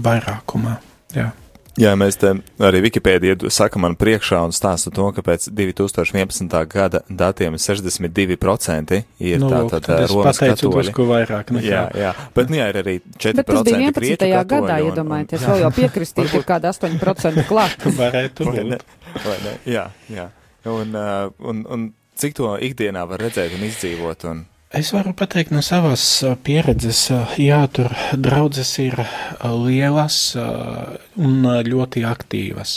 [0.05, 0.75] vairākumā.
[1.17, 1.31] Jā.
[1.79, 2.33] Jā, mēs te
[2.65, 6.55] arī Wikipēdija saka man priekšā un stāsta to, ka pēc 2011.
[6.71, 10.91] gada datiem 62% ir nu, tātad Romas katoļi.
[11.11, 11.69] vairāk nekā.
[11.69, 14.27] Jā, jā, bet nu jā, ir arī 4% Bet tas 11.
[14.51, 17.87] gadā, iedomājieties, vēl jau piekristīt ir kāda 8% klāt.
[18.01, 18.83] Varētu vai ne?
[19.23, 19.55] Vai ne?
[19.69, 20.29] Jā, jā.
[20.69, 20.91] Un,
[21.39, 21.89] un, un
[22.19, 26.03] cik to ikdienā var redzēt un izdzīvot un Es varu pateikt no savas
[26.45, 26.99] pieredzes,
[27.41, 28.99] jā, tur draudzes ir
[29.41, 32.73] lielas un ļoti aktīvas.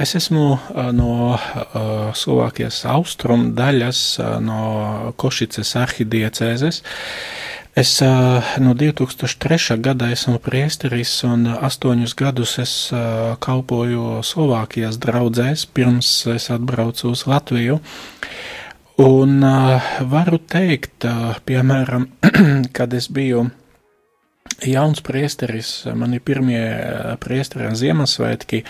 [0.00, 0.46] Es esmu
[0.96, 1.16] no
[2.16, 4.00] Slovākijas austrumu daļas,
[4.40, 4.62] no
[5.20, 6.80] Košicas arhidiecēzes.
[7.76, 7.92] Es
[8.64, 9.76] no 2003.
[9.84, 12.74] gada esmu priesteris un astoņus gadus es
[13.44, 17.82] kalpoju Slovākijas draudzēs, pirms es atbraucu uz Latviju.
[19.00, 22.10] Un uh, varu teikt, uh, piemēram,
[22.76, 23.46] kad es biju
[24.68, 26.60] jauns priesteris, mani pirmie
[27.22, 28.60] priesteri Ziemassvētki,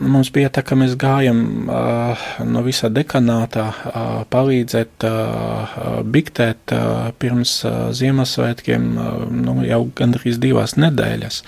[0.00, 7.12] mums bija tā, ka mēs gājam uh, no visā dekanātā uh, palīdzēt uh, biktēt uh,
[7.20, 11.42] pirms uh, Ziemassvētkiem uh, nu, jau gandrīz divās nedēļas.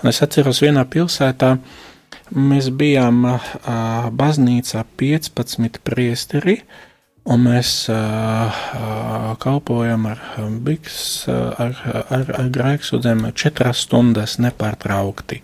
[0.00, 1.58] Un es atceros vienā pilsētā,
[2.32, 3.50] mēs bijām uh,
[4.08, 6.86] baznīcā 15 priesteri, uh,
[7.28, 8.60] Un mēs uh,
[9.42, 10.20] kalpojam ar
[10.64, 11.76] biks, ar,
[12.08, 15.42] ar, ar grēksudzēm četras stundas nepārtraukti.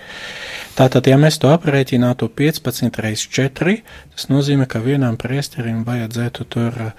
[0.76, 3.76] Tātad, ja mēs to aprēķinātu 15 reiz 4,
[4.14, 6.94] tas nozīmē, ka vienam priesterim vajadzētu tur uh,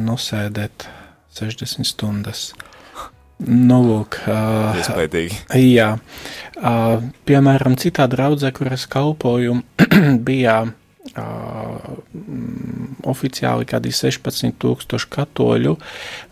[0.00, 0.88] nosēdēt
[1.36, 2.46] 60 stundas.
[3.44, 5.42] Nu, lūk, uh, Iespējīgi.
[5.68, 5.90] Jā.
[6.56, 9.60] Uh, piemēram, citā draudzē, kur es kalpoju,
[10.30, 10.62] bija
[11.12, 12.00] Uh,
[13.10, 15.76] oficiāli kādi 16,000 katoļu.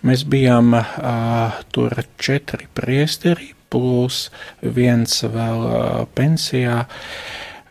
[0.09, 4.27] Mēs bijām uh, tur četri priesteri, plus
[4.63, 5.83] viens vēl uh,
[6.15, 6.85] pensijā,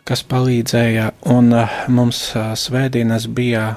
[0.08, 1.54] kas palīdzēja, un
[1.94, 2.20] mums
[2.58, 3.68] svētdienas bija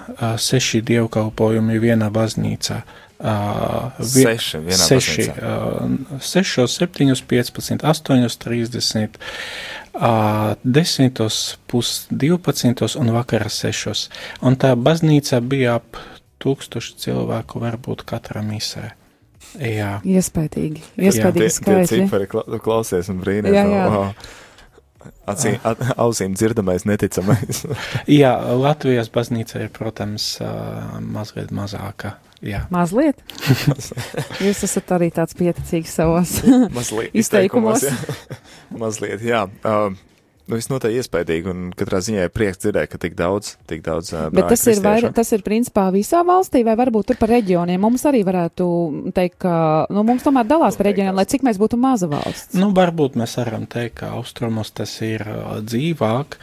[0.41, 2.81] seši dievkalpojumi vienā baznīcā.
[3.25, 8.35] Uh, vi, seši, seši, uh, sešos, septiņos, piecpadsmit, astoņos,
[9.95, 14.09] trīsdesmit, desmitos, pus divpadsmitos un vakara sešos.
[14.43, 15.99] Un tā baznīca bija ap
[16.43, 18.91] tūkstoši cilvēku varbūt katrā misē.
[19.55, 20.01] Jā.
[20.03, 20.83] Iespējīgi.
[20.99, 22.09] Iespējīgi skaitļi.
[22.09, 23.55] Cipari klausies un brīnās.
[23.55, 23.85] Jā, jā.
[23.87, 27.63] Oh, acīm, at, ausīm dzirdamais, neticamais.
[28.21, 30.35] jā, Latvijas baznīca ir, protams,
[31.07, 32.17] mazliet mazāka.
[32.45, 32.65] Jā.
[32.73, 33.21] Mazliet?
[34.45, 37.15] Jūs esat arī tāds pieticīgs savos izteikumos.
[37.17, 37.87] izteikumos
[38.83, 39.47] Mazliet, jā.
[39.65, 39.95] Uh,
[40.45, 44.27] Nu, visnotaļ iespaidīgi, un katrā ziņā ir prieks dzirdēt, ka tik daudz, tik daudz uh,
[44.35, 47.81] Bet tas ir, vair, tas ir principā visā valstī, vai varbūt tur par reģioniem?
[47.81, 48.67] Mums arī varētu
[49.17, 49.55] teikt, ka,
[49.89, 52.53] nu, mums tomēr dalās par reģioniem, lai cik mēs būtu maza valsts.
[52.61, 56.37] Nu, varbūt mēs varam teikt, ka austrumos tas ir uh, dzīvāk,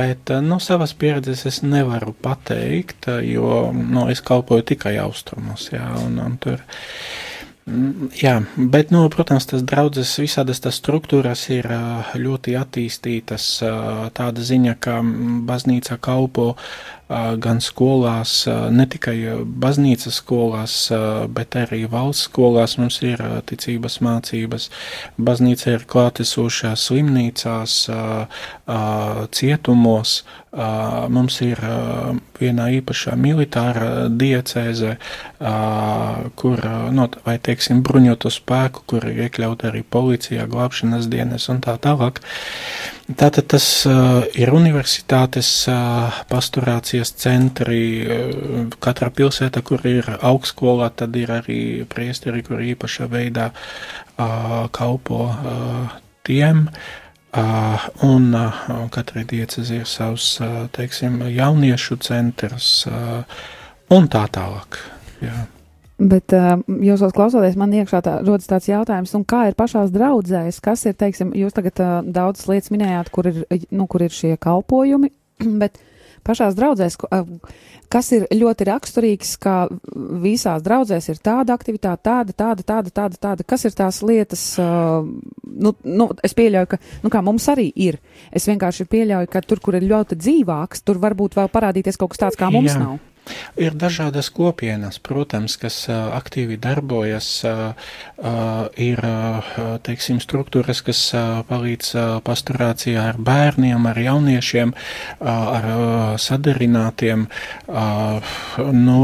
[0.00, 5.92] bet uh, no savas pieredzes es nevaru pateikt, jo, nu, es kalpoju tikai austrumos, jā,
[6.06, 6.64] un, un tur.
[6.64, 7.25] Mm,
[7.66, 11.66] jā, bet, nu, protams, tas draudzes visādas tas struktūras ir
[12.14, 13.48] ļoti attīstītas.
[14.14, 15.00] Tāda ziņa, ka
[15.48, 16.54] baznīca kalpo
[17.08, 18.32] gan skolās,
[18.74, 19.16] ne tikai
[19.62, 20.76] baznīcas skolās,
[21.30, 24.70] bet arī valsts skolās mums ir ticības mācības.
[25.16, 27.76] Baznīca ir klātesošā slimnīcās,
[29.38, 30.16] cietumos,
[31.12, 31.62] mums ir
[32.40, 34.96] viena īpašā militāra diecēze,
[36.42, 36.66] kur,
[36.96, 42.22] no, vai teiksim, bruņoto spēku, kur ir iekļauta arī policija, glābšanas dienas un tā tālāk.
[43.06, 48.02] Tātad tas uh, ir universitātes uh, pasturācijas centri.
[48.02, 53.52] Uh, katrā pilsētā, kur ir augstskola, tad ir arī priesteri, kur īpašā veidā
[54.72, 55.20] kalpo
[56.24, 56.62] tiem.
[58.06, 58.28] Un
[58.94, 60.38] katrai diecezi ir savs,
[60.72, 62.70] teiksim, jauniešu centrs
[63.92, 64.80] un tā tālāk.
[65.20, 65.44] Jā.
[65.96, 70.84] Bet uh, jūs klausoties, man iekšā tā, rodas tāds jautājums, kā ir pašās draudzēs, kas
[70.84, 75.08] ir, teiksim, jūs tagad uh, daudzas lietas minējāt, kur ir, nu, kur ir šie kalpojumi,
[75.62, 75.80] bet
[76.26, 76.98] pašās draudzēs,
[77.92, 79.54] kas ir ļoti raksturīgs, ka
[80.20, 85.74] visās draudzēs ir tāda aktivitāte, tāda, tāda, tāda, tāda, tāda, kas ir tās lietas, nu,
[85.86, 88.00] nu, es pieļauju, ka, nu, kā mums arī ir,
[88.36, 92.26] es vienkārši pieļauju, ka tur, kur ir ļoti dzīvāks, tur varbūt vēl parādīties kaut kas
[92.26, 92.82] tāds, kā mums Jā.
[92.82, 92.98] nav.
[93.58, 97.28] Ir dažādas kopienas, protams, kas aktīvi darbojas,
[98.86, 99.02] ir,
[99.88, 101.00] teiksim, struktūras, kas
[101.48, 101.92] palīdz
[102.26, 104.74] pasturācijā ar bērniem, ar jauniešiem,
[105.32, 105.68] ar
[106.22, 107.26] sadarinātiem.
[108.86, 109.00] No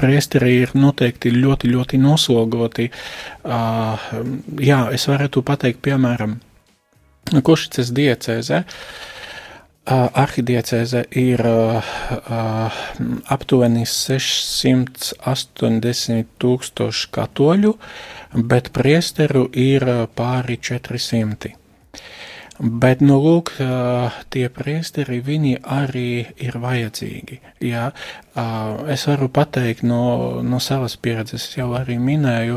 [0.00, 2.90] priesteri ir noteikti ļoti, ļoti noslogoti.
[4.70, 6.40] Jā, es varētu pateikt, piemēram,
[7.26, 8.62] Košicas diecēze.
[8.62, 9.14] Uh,
[9.86, 11.38] Arhidiecēze ir
[13.36, 17.70] aptuveni 680 tūkstoši katoļu,
[18.50, 19.86] bet priesteru ir
[20.18, 21.54] pāri 400.
[22.56, 23.50] Bet, nu, lūk,
[24.32, 27.36] tie priesteri, viņi arī ir vajadzīgi.
[27.68, 27.92] Jā,
[28.88, 32.56] es varu pateikt no, no savas pieredzes, jau arī minēju,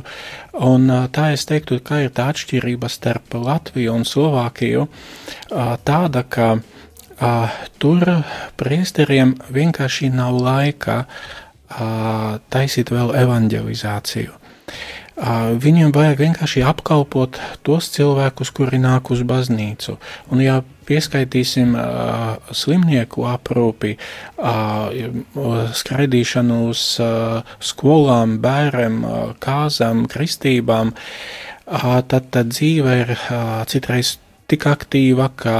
[0.63, 4.87] un tā es teiktu, ka ir tā atšķirība starp Latviju un Slovākiju
[5.83, 6.63] tāda, ka
[7.79, 8.05] tur
[8.59, 14.35] priesteriem vienkārši nav laika uh, taisīt vēl evanģelizāciju.
[15.19, 19.97] Uh, viņiem vajag vienkārši apkalpot tos cilvēkus, kuri nāk uz baznīcu.
[20.31, 23.97] Un, ja pieskaitīsim uh, slimnieku aprūpi,
[24.39, 24.95] uh,
[25.75, 34.15] skraidīšanu uz uh, skolām, bērniem, uh, kāzām, kristībām, uh, tad, tad dzīve ir uh, citreiz
[34.49, 35.57] tik aktīva, ka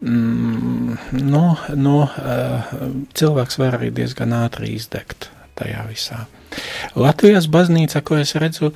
[0.00, 0.96] mm,
[1.28, 1.44] nu,
[1.76, 2.72] nu, uh,
[3.18, 6.24] cilvēks var arī diezgan ātri izdegt tajā visā.
[6.98, 8.72] Latvijas baznīca, ko es redzu,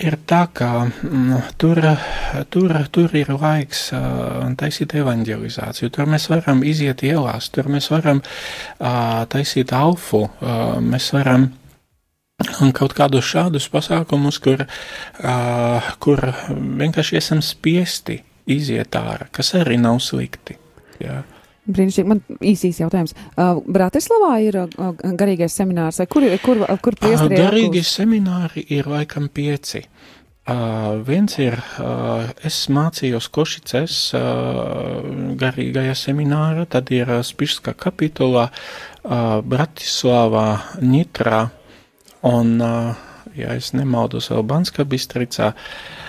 [0.00, 1.80] ir tā, ka mm, tur,
[2.54, 8.22] tur, tur ir laiks uh, taisīt evanģelizāciju, tur mēs varam iziet ielās, tur mēs varam
[8.24, 11.52] uh, taisīt alfu, uh, mēs varam
[12.60, 16.18] Un kaut kādus šādus pasākumus, kur, uh, kur
[16.50, 18.18] vienkārši esam spiesti
[18.50, 20.58] iziet ārā, kas arī nav slikti.
[21.02, 21.22] Jā.
[21.64, 22.08] Brīnišķīgi.
[22.08, 23.14] Man īsīs jautājums.
[23.34, 27.40] Uh, Bratislavā ir uh, garīgais seminārs, vai kur, kur, kur priestri ir?
[27.40, 29.86] Garīgie semināri ir laikam pieci.
[30.44, 35.06] Uh, viens ir, uh, es mācījos Košicēs uh,
[35.40, 40.48] garīgajā seminārā, tad ir uh, Spišska kapitulā, uh, Bratislavā,
[40.84, 41.46] Nitrā
[42.28, 42.92] un, uh,
[43.40, 45.54] ja es nemaldos, vēl Banska Bistricā.
[45.54, 46.03] Uh,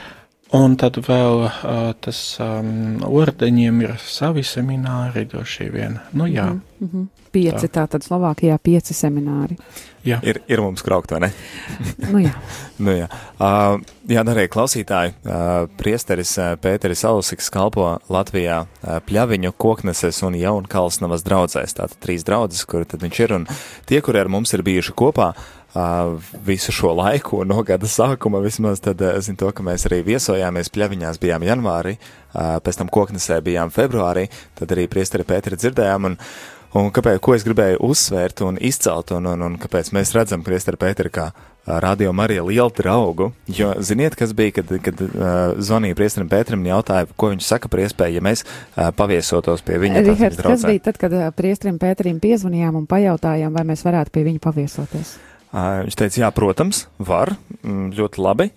[0.53, 5.97] Un tad vēl uh, tas um, ordeņiem ir savi semināri, droši vien.
[6.13, 6.51] Nu, jā.
[6.53, 7.07] Mm -hmm.
[7.31, 9.57] Pieci, tā tad Slovākijā pieci semināri.
[10.05, 10.19] Jā.
[10.23, 11.31] Ir, ir mums kraukt, vai ne?
[12.13, 12.31] nu jā.
[12.85, 13.07] nu jā.
[13.39, 20.35] Uh, jā, arī klausītāji, uh, priesteris uh, Pēteris Alusiks kalpo Latvijā uh, Pļaviņu, Kokneses un
[20.35, 21.73] Jaunkalsnavas draudzēs.
[21.73, 23.47] Tātad trīs draudzes, kur tad viņš ir, un
[23.85, 25.33] tie, kuri ar mums ir bijuši kopā,
[26.45, 30.01] visu šo laiku, no gada sākuma vismaz, tad es uh, zinu to, ka mēs arī
[30.07, 36.07] viesojāmies pļaviņās, bijām janvārī, uh, pēc tam koknesē bijām februārī, tad arī priesteri Pēteri dzirdējām,
[36.11, 36.15] un,
[36.79, 40.79] un kāpēc, ko es gribēju uzsvērt un izcelt, un, un, un kāpēc mēs redzam priesteri
[40.79, 41.27] Pēteri kā
[41.65, 46.69] Radio Marija lielu draugu, jo ziniet, kas bija, kad, kad uh, zvanīja priesterim Pēterim un
[46.69, 50.07] jautāja, ko viņš saka par iespēju, ja mēs uh, paviesotos pie viņa.
[50.07, 54.29] Rihards, kas bija tad, kad uh, priesterim Pēterim piezvanījām un pajautājām, vai mēs varētu pie
[54.29, 55.17] viņa paviesoties?
[55.55, 57.31] Viņš teica, jā, protams, var,
[57.63, 58.49] mm, ļoti labi.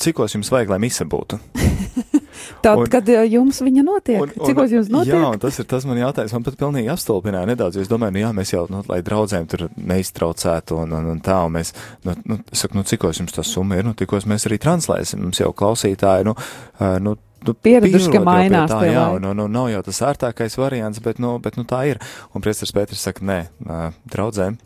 [0.00, 1.36] Cikos jums vajag, lai mise būtu?
[2.64, 5.14] Tad, un, kad jums viņa notiek, un, un, cikos jums notiek?
[5.14, 8.32] Jā, tas ir tas man jautājums, man pat pilnīgi apstulpināja nedaudz, es domāju, nu jā,
[8.34, 11.74] mēs jau, nu, lai draudzēm tur neiztraucētu un, un, un tā, un mēs,
[12.06, 15.42] nu, nu, saku, nu, cikos jums tas summa ir, nu, tikos mēs arī translēsim, mums
[15.42, 16.36] jau klausītāji, nu,
[17.04, 17.16] nu,
[17.46, 18.72] nu, pieraduši, ka mainās.
[18.72, 22.02] Tā, jā, nu, nu, nav jau tas ērtākais variants, bet, nu, bet, nu, tā ir.
[22.34, 23.40] Un priesteris Pēters saka, nē,
[24.10, 24.58] draudzēm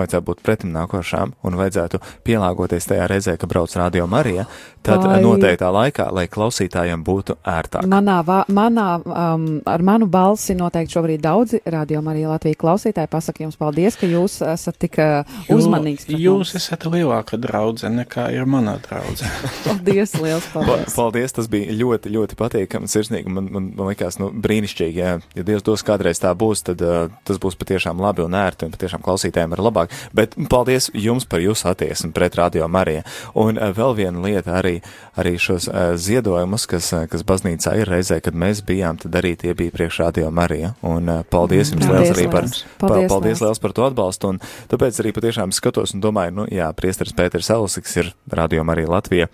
[0.00, 4.46] vajadzētu būt pretim nākošām un vajadzētu pielāgoties tajā reizē, ka brauc radio Marija,
[4.86, 5.18] tad Vai...
[5.22, 7.86] noteiktā laikā, lai klausītājiem būtu ērtāk.
[7.90, 13.44] Manā, va, manā um, ar manu balsi noteikti šobrīd daudzi radio Marija Latvija klausītāji pasaka
[13.44, 16.08] jums paldies, ka jūs esat tik uh, uzmanīgs.
[16.12, 19.52] Jo, jūs esat lielāka draudzene nekā ir manā draudzene.
[19.66, 20.96] paldies, liels paldies.
[20.96, 23.32] paldies, tas bija ļoti, ļoti patīkami, sirsnīgi.
[23.32, 25.16] Man, man, man likās, nu, brīnišķīgi, jā.
[25.36, 28.74] Ja Dievs dos kādreiz tā būs, tad uh, tas būs patiešām labi un ērti un
[28.74, 29.87] patiešām klausītājiem ir labāk.
[30.16, 33.04] Bet paldies jums par jūsu attieksmi pret Radio Mariju.
[33.38, 34.78] Un uh, vēl viena lieta arī,
[35.18, 39.34] arī šos uh, ziedojumus, kas, uh, kas baznīcā ir reizē, kad mēs bijām, tad arī
[39.38, 40.74] tie bija priekš Radio Marija.
[40.86, 44.34] Un paldies jums paldies, liels arī par, paldies, pa, paldies liels par to atbalstu.
[44.34, 48.96] Un tāpēc arī patiešām skatos un domāju, nu jā, priesteris Pēters Elsiks ir Radio Marija
[48.98, 49.32] Latvija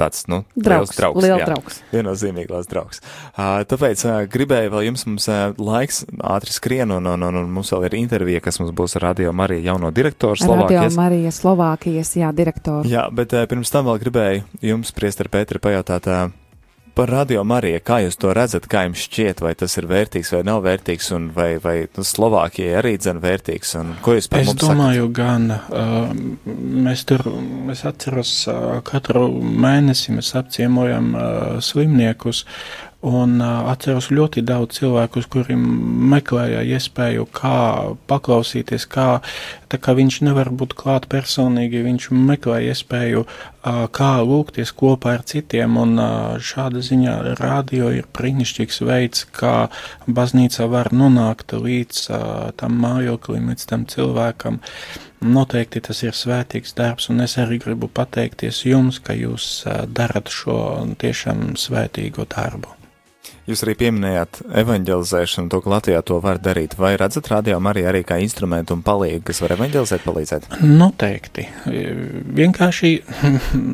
[0.00, 1.24] tāds, nu, draugs, liels draugs.
[1.24, 1.80] Liels draugs.
[1.92, 3.02] Viennozīmīgi liels draugs.
[3.34, 7.50] Uh, tāpēc uh, gribēju vēl jums, mums uh, laiks ātri skrien, un, un, un, un
[7.54, 10.90] mums vēl ir intervija, kas mums būs ar Radio Mariju jauno direktoru Slovākijas.
[10.90, 12.88] Radio Marija Slovākijas, jā, direktoru.
[12.90, 16.32] Jā, bet uh, pirms tam vēl gribēju jums, priester Pēteri, pajautāt, uh,
[16.94, 20.42] par radio Mariju, kā jūs to redzat, kā jums šķiet, vai tas ir vērtīgs vai
[20.46, 24.50] nav vērtīgs, un vai, vai nu, Slovākijai arī dzen vērtīgs, un ko jūs par es
[24.52, 25.18] mums domāju, sakat?
[25.18, 26.14] gan uh,
[26.86, 27.26] mēs tur,
[27.74, 31.28] es atceros, uh, katru mēnesi mēs apciemojam uh,
[31.64, 32.44] slimniekus,
[33.04, 35.60] Un uh, atceros ļoti daudz cilvēkus, kuriem
[36.08, 37.58] meklēja iespēju, kā
[38.08, 39.18] paklausīties, kā,
[39.74, 43.24] tā kā viņš nevar būt klāt personīgi, viņš meklēja iespēju,
[43.96, 45.98] kā lūgties kopā ar citiem, un
[46.38, 49.54] šāda ziņā radio ir brīnišķīgs veids, kā
[50.06, 52.04] baznīca var nonākt līdz
[52.60, 54.60] tam mājoklim, līdz tam cilvēkam.
[55.24, 60.58] Noteikti tas ir svētīgs darbs, un es arī gribu pateikties jums, ka jūs darat šo
[61.00, 62.76] tiešām svētīgo darbu.
[63.44, 66.78] Jūs arī pieminējāt evanģelizēšanu, to, ka Latvijā to var darīt.
[66.80, 70.46] Vai redzat rādījām arī, arī kā instrumentu un palīgu, kas var evanģelizēt, palīdzēt?
[70.64, 71.44] Noteikti.
[72.40, 72.92] Vienkārši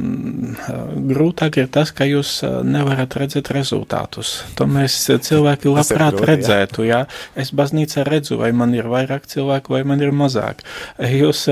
[1.12, 4.40] grūtāk ir tas, ka jūs nevarat redzēt rezultātus.
[4.58, 7.04] To mēs cilvēki labprāt grūti, redzētu, jā.
[7.04, 7.20] jā.
[7.38, 10.64] Es baznīcā redzu, vai man ir vairāk cilvēku, vai man ir mazāk.
[10.98, 11.44] Jūs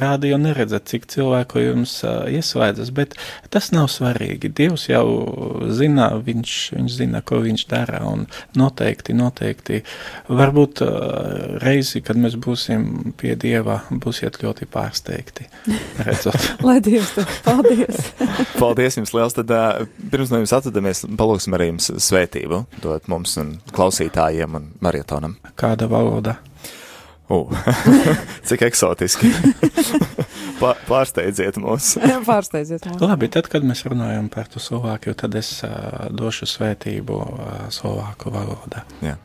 [0.00, 3.18] rādio neredzat, cik cilvēku jums ieslēdzas, bet
[3.52, 4.48] tas nav svarīgi.
[4.48, 5.04] Dievs jau
[5.76, 8.02] zina, viņš, viņš zina, ko viņš dara.
[8.06, 8.24] Un
[8.58, 9.82] noteikti, noteikti,
[10.28, 15.48] varbūt uh, reizi, kad mēs būsim pie Dieva, būsiet ļoti pārsteigti.
[16.66, 18.10] Lai Dievs tev paldies!
[18.62, 19.36] paldies jums liels!
[19.36, 24.70] Tad uh, pirms no jums atvadamies, palūksim arī jums svētību dot mums un klausītājiem un
[24.84, 25.38] marietonam.
[25.58, 26.38] Kāda valoda?
[27.28, 27.50] Uh,
[28.46, 29.32] cik eksotiski.
[30.60, 31.94] Pārsteidziet mūs.
[32.30, 33.00] Pārsteidziet mūs.
[33.04, 38.32] Labi, tad, kad mēs runājam par to Slovākiju, tad es uh, došu svētību uh, Slovāku
[38.34, 38.86] valodā.
[39.04, 39.16] Jā.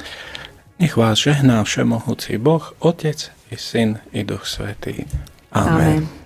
[0.82, 5.06] Nech vás žehná všemohúci Boh, Otec i Syn i Duch Svetý.
[5.52, 6.02] Amen.
[6.02, 6.21] Amen.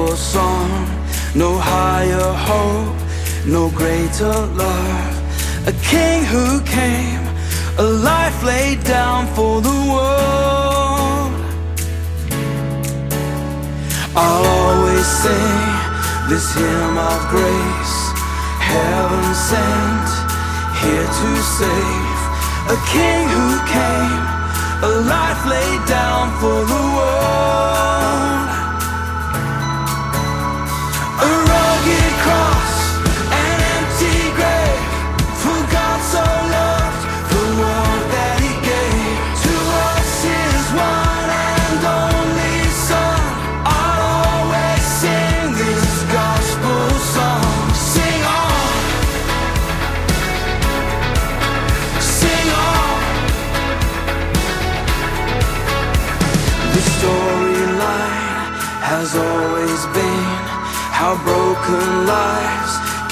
[0.00, 0.70] Gospel song.
[1.34, 2.96] No higher hope,
[3.46, 4.32] no greater
[4.62, 5.14] love.
[5.66, 7.22] A king who came,
[7.78, 11.32] a life laid down for the world.
[14.16, 15.60] I'll always sing
[16.28, 17.96] this hymn of grace,
[18.70, 20.08] heaven sent
[20.82, 22.20] here to save.
[22.74, 24.24] A king who came,
[24.82, 28.59] a life laid down for the world.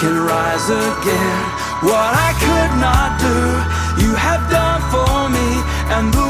[0.00, 1.42] Can rise again.
[1.82, 3.36] What I could not do,
[4.04, 5.48] you have done for me
[5.94, 6.27] and the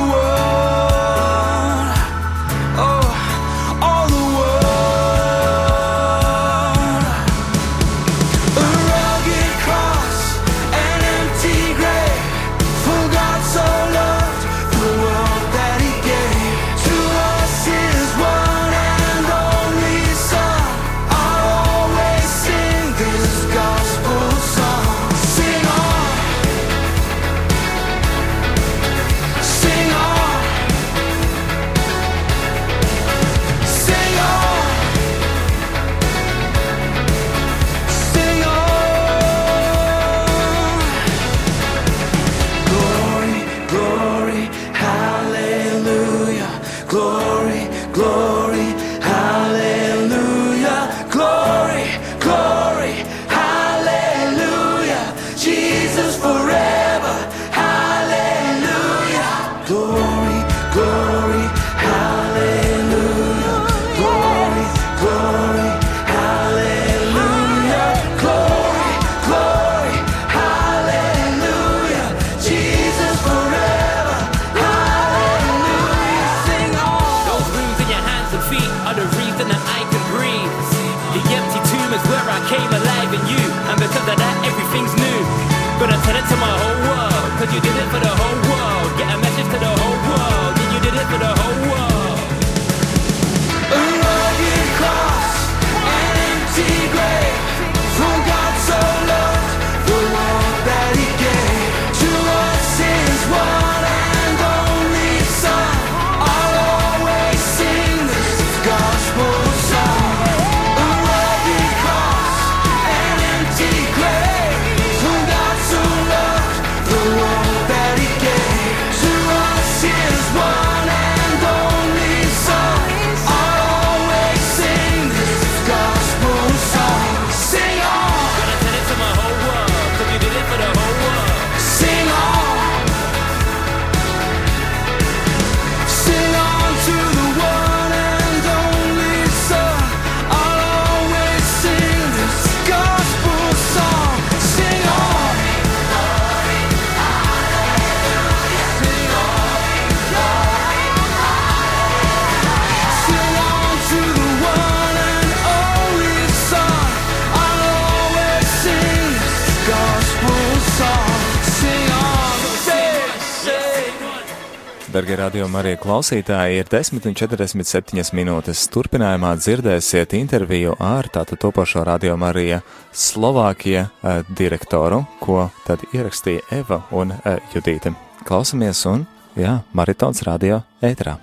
[164.98, 168.64] Darbie radiokamā arī klausītāji, ir 10,47 minūtes.
[168.74, 172.46] Turpinājumā dzirdēsiet interviju ar tātad topošo radiokamā arī
[172.90, 177.94] Slovākija eh, direktoru, ko tad ierakstīja Eva un eh, Judīte.
[178.26, 179.06] Klausamies un,
[179.38, 181.14] jā, maratons radio ēterā.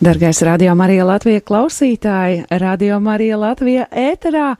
[0.00, 4.54] Dargais Radio Marija Latvija klausītāji, Radio Marija Latvija ēterā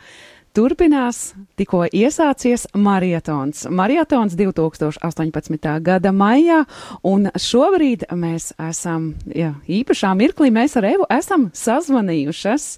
[0.57, 3.67] turpinās tikko iesācies marietons.
[3.71, 5.69] Marietons 2018.
[5.85, 6.63] gada maijā,
[7.07, 12.69] un šobrīd mēs esam, jā, īpašā mirklī mēs ar Evu esam sazvanījušas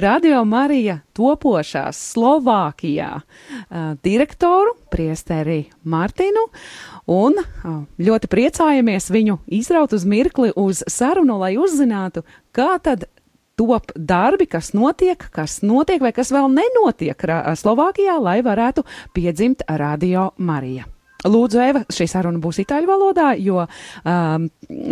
[0.00, 6.48] Radio Marija topošās Slovākijā uh, direktoru, priesteri Martinu,
[7.10, 12.24] un uh, ļoti priecājamies viņu izraut uz mirkli uz sarunu, lai uzzinātu,
[12.56, 13.06] kā tad
[13.58, 17.26] top darbi, kas notiek, kas notiek vai kas vēl nenotiek
[17.60, 18.86] Slovākijā, lai varētu
[19.16, 20.88] piedzimt Radio Marija.
[21.28, 23.66] Lūdzu, Eva, šī saruna būs itāļu valodā, jo,
[24.08, 24.46] um,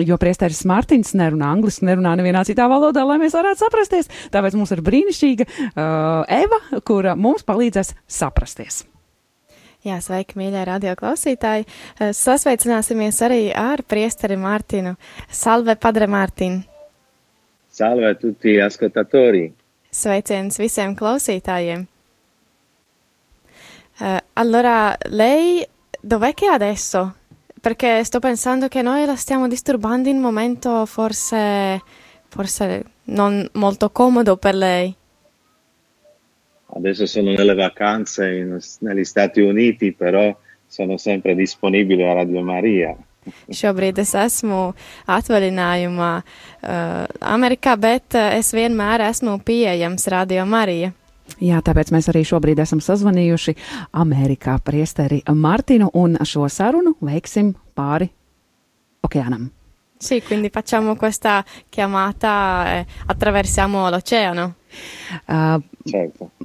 [0.05, 4.13] jo priesteris Mārtiņš nerunā angliski, nerunā nevienā citā valodā, lai mēs varētu saprasties.
[4.35, 8.83] Tāpēc mums ir brīnišķīga uh, Eva, kura mums palīdzēs saprasties.
[9.87, 11.65] Jā, sveiki, mīļie radio klausītāji.
[11.65, 14.97] Eh, Sasveicināsimies arī ar priesteri Mārtinu.
[15.31, 16.59] Salve, padre Mārtiņ!
[17.79, 19.55] Salve a tutti gli ascoltatori.
[19.95, 21.85] Sveiciens visiem klausītājiem!
[24.01, 25.65] Eh, allora, lei
[26.01, 27.15] dov'è che è adesso?
[27.61, 31.81] Perché sto pensando che noi la stiamo disturbando in un momento forse,
[32.27, 34.93] forse non molto comodo per lei.
[36.75, 42.97] Adesso sono nelle vacanze in- negli Stati Uniti, però sono sempre disponibile a Radio Maria.
[43.49, 44.61] Šobrīd es esmu
[45.07, 50.93] atvaļinājumā uh, Amerikā, bet uh, es vienmēr esmu pieejams Radio Marija.
[51.45, 53.55] Jā, tāpēc mēs arī šobrīd esam sazvanījuši
[54.01, 58.09] Amerikā priesteri Martinu un šo sarunu veiksim pāri
[59.05, 59.51] okeānam.
[59.99, 64.58] Sì, quindi facciamo questa chiamata, eh, attraversiamo l'oceano.
[65.29, 65.61] Uh,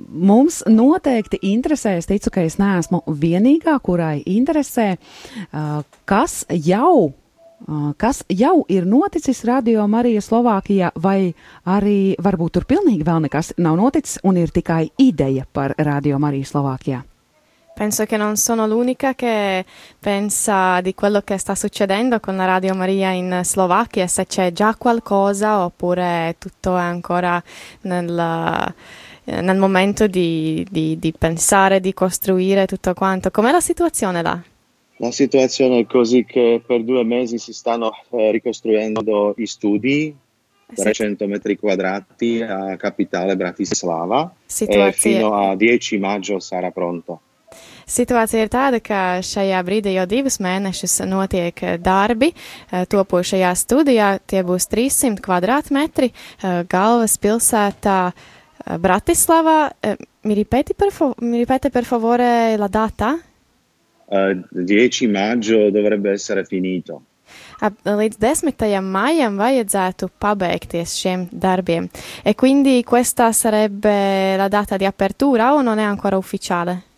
[0.10, 7.12] mums noteikti interesē, es ticu, ka es neesmu vienīgā, kurai interesē, uh, kas jau.
[7.12, 11.34] uh, Kas jau ir noticis Radio Marija Slovākijā, vai
[11.66, 16.50] arī varbūt tur pilnīgi vēl nekas nav noticis un ir tikai ideja par Radio Mariju
[16.50, 17.04] Slovākijā?
[17.74, 19.66] Penso che non sono l'unica che
[20.00, 24.76] pensa di quello che sta succedendo con la Radio Maria in Slovacchia, se c'è già
[24.76, 27.42] qualcosa oppure tutto è ancora
[27.82, 28.74] nel,
[29.26, 33.32] eh, nel momento di, di- di pensare, di costruire tutto quanto.
[33.32, 34.40] Com'è la situazione là?
[34.98, 40.16] La situazione è così che per due mesi si stanno eh, ricostruendo i studi,
[40.74, 47.20] 300 metri quadrati a capitale Bratislava, e Situācija, fino a 10 maggio sarà pronto.
[47.88, 54.14] Situācija ir tāda, ka šajā brīdī jau divus mēnešus notiek eh, darbi eh, topošajā studijā.
[54.26, 59.60] Tie būs 300 kvadrātmetri eh, galvaspilsētā eh, Bratislavā.
[60.24, 63.18] Mi ripeti per, mi ripete per favore la data?
[64.14, 67.02] Eh, 10 maggio dovrebbe essere finito.
[67.64, 68.82] Līdz 10.
[68.84, 71.88] maijam vajadzētu pabeigties šiem darbiem.
[72.24, 76.93] E quindi questa sarebbe la data di apertura o non è ancora ufficiale?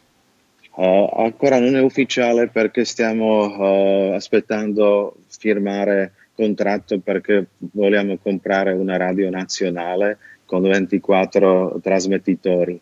[0.77, 8.97] Eh, ancora non è ufficiale perché stiamo eh, aspettando firmare contratto perché vogliamo comprare una
[8.97, 12.79] radio nazionale con 24 trasmettitori.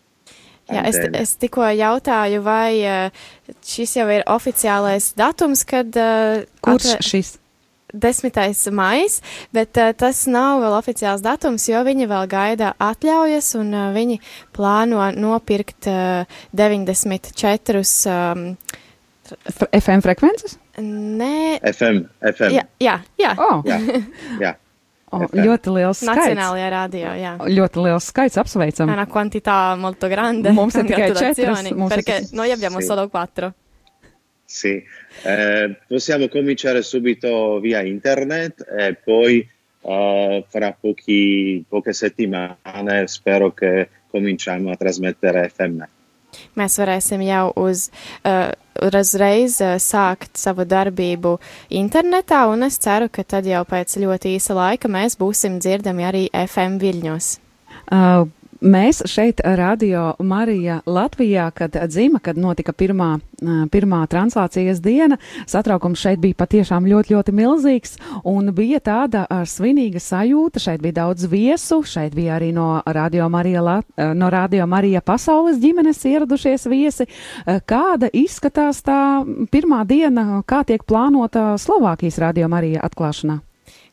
[0.71, 3.23] Jā, es, es tikko jautāju, vai uh,
[3.67, 5.91] šis jau ir oficiālais datums, kad.
[5.91, 7.33] Uh, Kurš šis?
[7.93, 8.71] 10.
[8.73, 9.21] maijs,
[9.53, 14.19] bet uh, tas nav vēl oficiāls datums, jo viņi vēl gaida atļaujas un uh, viņi
[14.55, 18.57] plāno nopirkt uh, 94 um,
[19.71, 20.57] FM frekvences?
[20.81, 22.51] Nē, FM, FM.
[22.57, 23.33] jā, jā, jā.
[23.37, 23.61] Oh.
[23.65, 23.77] Jā,
[24.41, 24.53] jā.
[25.13, 26.17] Oh, ļoti liels skaits.
[26.33, 27.31] Nacionālajā radio, jā.
[27.45, 28.89] Ļoti liels skaits, apsveicam.
[28.89, 30.49] È una quantità molto grande.
[30.51, 32.85] Mums ir tikai Congratulazioni, četras, mums ir perché tikai- noi abbiamo Sì.
[32.87, 33.53] solo quattro.
[34.53, 34.83] Sì,
[35.21, 39.47] Eh, possiamo cominciare subito via internet e poi
[39.81, 45.83] eh, fra pochi, poche settimane spero che cominciamo a trasmettere FM.
[46.57, 47.91] Mēs varēsim jau uz,
[48.25, 48.49] uh,
[48.81, 51.35] uzreiz uh, sākt savu darbību
[51.77, 56.23] internetā, un es ceru, ka tad jau pēc ļoti īsa laika mēs būsim dzirdami arī
[56.33, 57.29] FM viļņos.
[57.93, 58.25] Uh,
[58.63, 63.17] Mēs šeit, Radio Marija Latvijā, kad dzima, kad notika pirmā,
[63.71, 65.17] pirmā translācijas diena,
[65.51, 71.27] satraukums šeit bija patiešām ļoti, ļoti milzīgs, un bija tāda svinīga sajūta, šeit bija daudz
[71.27, 77.11] viesu, šeit bija arī no Radio Marija, Lat, no Radio Marija pasaules ģimenes ieradušies viesi.
[77.67, 83.41] Kāda izskatās tā pirmā diena, kā tiek plānota Slovākijas Radio Marija atklāšanā?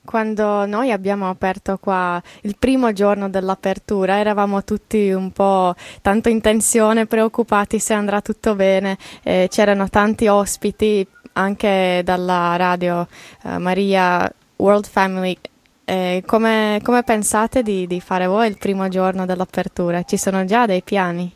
[0.05, 6.41] Quando noi abbiamo aperto qua il primo giorno dell'apertura, eravamo tutti un po' tanto in
[6.41, 8.97] tensione, preoccupati se andrà tutto bene.
[9.23, 13.07] Eh, c'erano tanti ospiti anche dalla radio
[13.45, 15.37] eh, Maria World Family.
[15.85, 20.03] Eh, come, come pensate di, di fare voi il primo giorno dell'apertura?
[20.03, 21.33] Ci sono già dei piani?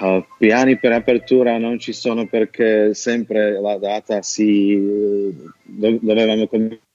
[0.00, 6.46] Uh, piani per apertura non ci sono perché sempre la data si eh, do- dovevamo
[6.48, 6.88] cominciare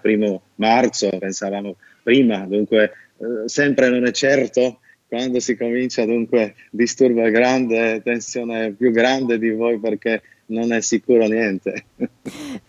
[0.00, 7.22] primo marzo, pensavamo prima, dunque eh, sempre non è certo quando si comincia, dunque disturbo
[7.22, 11.84] è grande, tensione più grande di voi perché non è sicuro niente.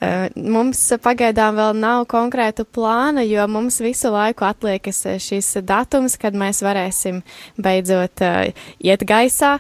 [0.04, 6.18] Eh, Mums pagaidām vēl nav konkrētu plāna, jo mums visu laiku atliekas eh, šis datums,
[6.20, 7.22] kad mēs varēsim
[7.56, 8.52] beidzot uh,
[8.84, 9.54] iet gaisā,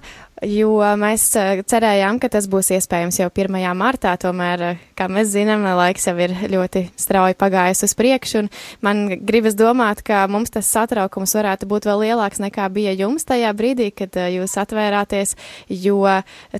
[0.43, 3.55] jo mēs uh, cerējām, ka tas būs iespējams jau 1.
[3.77, 8.51] martā, tomēr, uh, kā mēs zinām, laiks jau ir ļoti strauji pagājis uz priekšu, un
[8.85, 13.51] man gribas domāt, ka mums tas satraukums varētu būt vēl lielāks nekā bija jums tajā
[13.55, 15.35] brīdī, kad uh, jūs atvērāties,
[15.69, 16.01] jo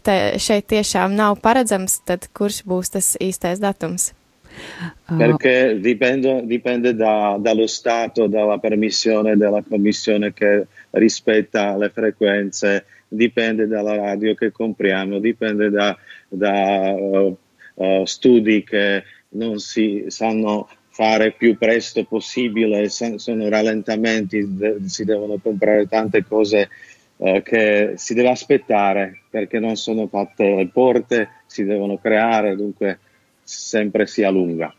[0.02, 4.14] te, šeit tiešām nav paredzams, tad kurš būs tas īstais datums.
[5.06, 13.68] Perché dipende, dipende da- dallo Stato, dalla permissione della Commissione che rispetta le frequenze, dipende
[13.68, 15.98] dalla radio che compriamo, dipende da,
[16.28, 17.36] da, eh,
[17.76, 24.48] eh, studi che non si sanno fare più presto possibile, son- sono rallentamenti,
[24.86, 26.70] si devono comprare tante cose
[27.18, 33.00] eh, che si deve aspettare perché non sono fatte le porte, si devono creare, dunque
[33.44, 34.74] sempre si allunga.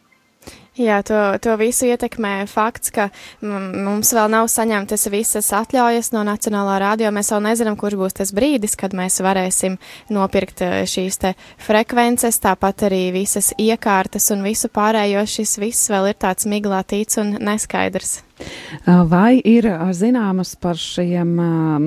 [0.77, 3.07] Jā, to, to visu ietekmē fakts, ka
[3.41, 7.09] mums vēl nav saņemtas visas atļaujas no Nacionālā radio.
[7.16, 9.79] Mēs vēl nezinām, kurš būs tas brīdis, kad mēs varēsim
[10.12, 11.33] nopirkt eh, šīs te
[11.64, 15.24] frekvences, tāpat arī visas iekārtas un visu pārējo.
[15.24, 18.26] Šis viss vēl ir tāds miglātīts un neskaidrs.
[18.37, 21.87] Uh, Vai ir uh, zināmas par šiem um,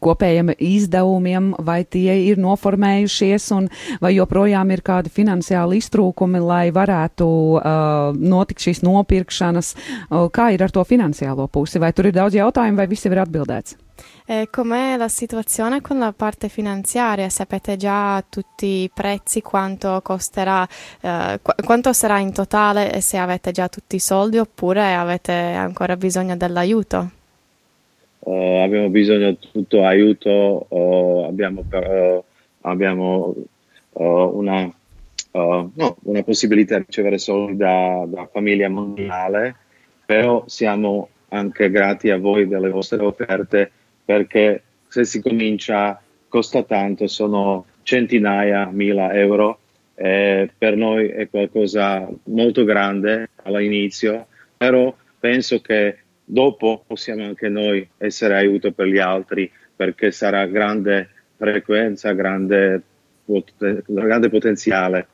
[0.00, 3.68] kopējiem izdevumiem, vai tie ir noformējušies, un
[4.00, 7.28] vai joprojām ir kādi finansiāli iztrūkumi, lai varētu
[8.18, 9.74] notikt šīs nopirkšanas?
[10.34, 11.82] Kā ir ar to finansiālo pusi?
[11.82, 13.83] Vai tur ir daudz jautājumu, vai jau ir atbildēts?
[14.26, 17.28] E com'è la situazione con la parte finanziaria?
[17.28, 20.66] Sapete già tutti i prezzi, quanto costerà,
[21.00, 25.32] eh, qu- quanto sarà in totale e se avete già tutti i soldi oppure avete
[25.32, 27.10] ancora bisogno dell'aiuto?
[28.26, 32.24] Eh, abbiamo bisogno di tutto aiuto, eh, abbiamo, per- eh,
[32.62, 33.34] abbiamo
[33.92, 39.54] eh, una, eh, no, una possibilità di ricevere soldi da, da Famiglia Mondiale,
[40.06, 43.70] però siamo anche grati a voi delle vostre offerte
[44.04, 49.58] perché se si comincia costa tanto, sono centinaia, mila euro.
[49.96, 54.26] e per noi è qualcosa molto grande all'inizio,
[54.56, 61.10] però penso che dopo possiamo anche noi essere aiuto per gli altri perché sarà grande
[61.36, 62.82] frequenza, grande,
[63.84, 65.06] grande potenziale.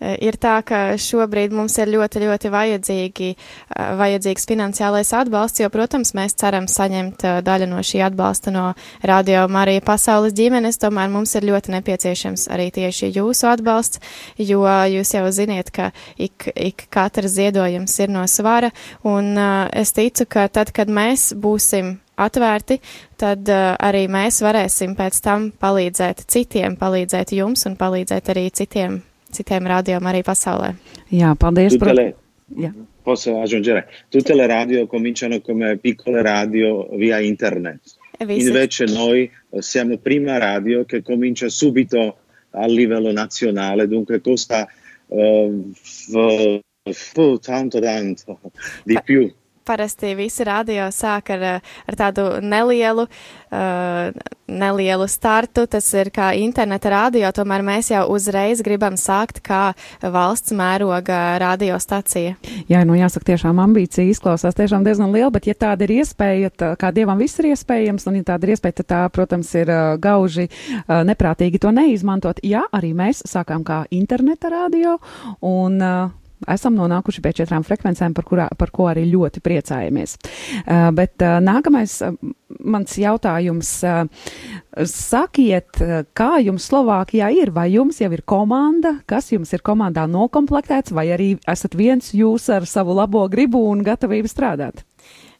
[0.00, 5.68] Eh, ir tā, ka šobrīd mums ir ļoti, ļoti vajadzīgi, eh, vajadzīgs finansiālais atbalsts, jo,
[5.68, 8.72] protams, mēs ceram saņemt eh, daļu no šī atbalsta no
[9.04, 14.00] Radio Marija pasaules ģimenes, tomēr mums ir ļoti nepieciešams arī tieši jūsu atbalsts,
[14.38, 18.72] jo jūs jau ziniet, ka ik, ik katrs ziedojums ir no svara,
[19.04, 22.80] un es ticu, ka tad, kad mēs būsim atvērti,
[23.20, 29.00] tad uh, arī mēs varēsim pēc tam palīdzēt citiem, palīdzēt jums un palīdzēt arī citiem
[29.32, 30.74] citiem radiom arī pasaulē.
[31.10, 31.76] Jā, paldies.
[31.76, 32.14] Tutte le,
[32.58, 32.72] Jā.
[33.02, 37.80] posso aggiungere, tutte le radio cominciano come piccole radio via internet.
[38.20, 42.18] Invece noi eh, siamo prima radio che comincia subito
[42.50, 44.68] a livello nazionale, dunque costa
[45.06, 48.40] uh, f- f- tanto tanto
[48.84, 49.32] di più.
[49.64, 54.10] Parasti visi radio sāk ar, ar tādu nelielu, uh,
[54.50, 55.66] nelielu startu.
[55.70, 62.36] Tas ir kā interneta radio, tomēr mēs jau uzreiz gribam sākt kā valsts mēroga radiostacija.
[62.70, 66.72] Jā, nu jāsaka, tiešām ambīcija izklausās tiešām diezgan liela, bet ja tāda ir iespēja, tā,
[66.80, 69.96] kā dievam viss ir iespējams, un ja tāda ir iespēja, tad tā, protams, ir uh,
[70.00, 72.42] gauži uh, neprātīgi to neizmantot.
[72.46, 74.96] Jā, arī mēs sākām kā interneta radio,
[75.46, 80.16] un uh, esam nonākuši pie četrām frekvencēm, par, kurā, par ko arī ļoti priecājamies.
[80.64, 82.16] Uh, bet uh, nākamais uh,
[82.60, 83.72] mans jautājums.
[83.84, 84.04] Uh,
[84.86, 85.80] sakiet,
[86.16, 87.50] kā jums Slovākijā ir?
[87.54, 92.48] Vai jums jau ir komanda, kas jums ir komandā nokomplektēts, vai arī esat viens jūs
[92.54, 94.84] ar savu labo gribu un gatavību strādāt?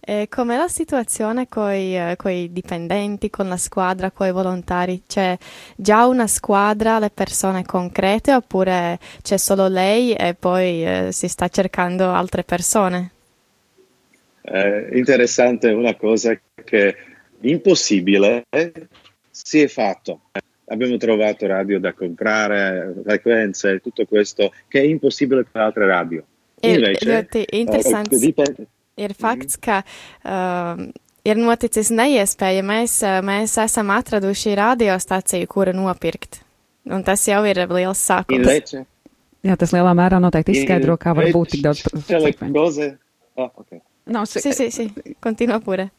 [0.02, 5.02] Eh, com'è la situazione con i dipendenti, con la squadra, con i volontari?
[5.06, 5.36] C'è
[5.76, 11.48] già una squadra, le persone concrete oppure c'è solo lei e poi eh, si sta
[11.48, 13.10] cercando altre persone?
[14.42, 16.96] Eh, interessante una cosa che
[17.40, 18.46] impossibile
[19.30, 20.22] si è fatto.
[20.66, 26.24] Abbiamo trovato radio da comprare, frequenze, tutto questo che è impossibile per altre radio.
[26.60, 28.18] Invece, ir interesants.
[28.18, 28.66] Dipende,
[29.00, 30.84] ir fakts, ka uh,
[31.24, 32.64] ir noticis neiespēja.
[32.66, 36.42] Mēs, uh, mēs esam atraduši radiostaciju, kura nopirkt.
[36.90, 38.74] Un tas jau ir liels sākums.
[39.40, 42.90] Jā, tas lielā mērā noteikti izskaidro, kā var būt tik daudz frekvenci.
[43.40, 43.80] Ah, okay.
[44.10, 45.90] No, sì, sì, sì, continua pure.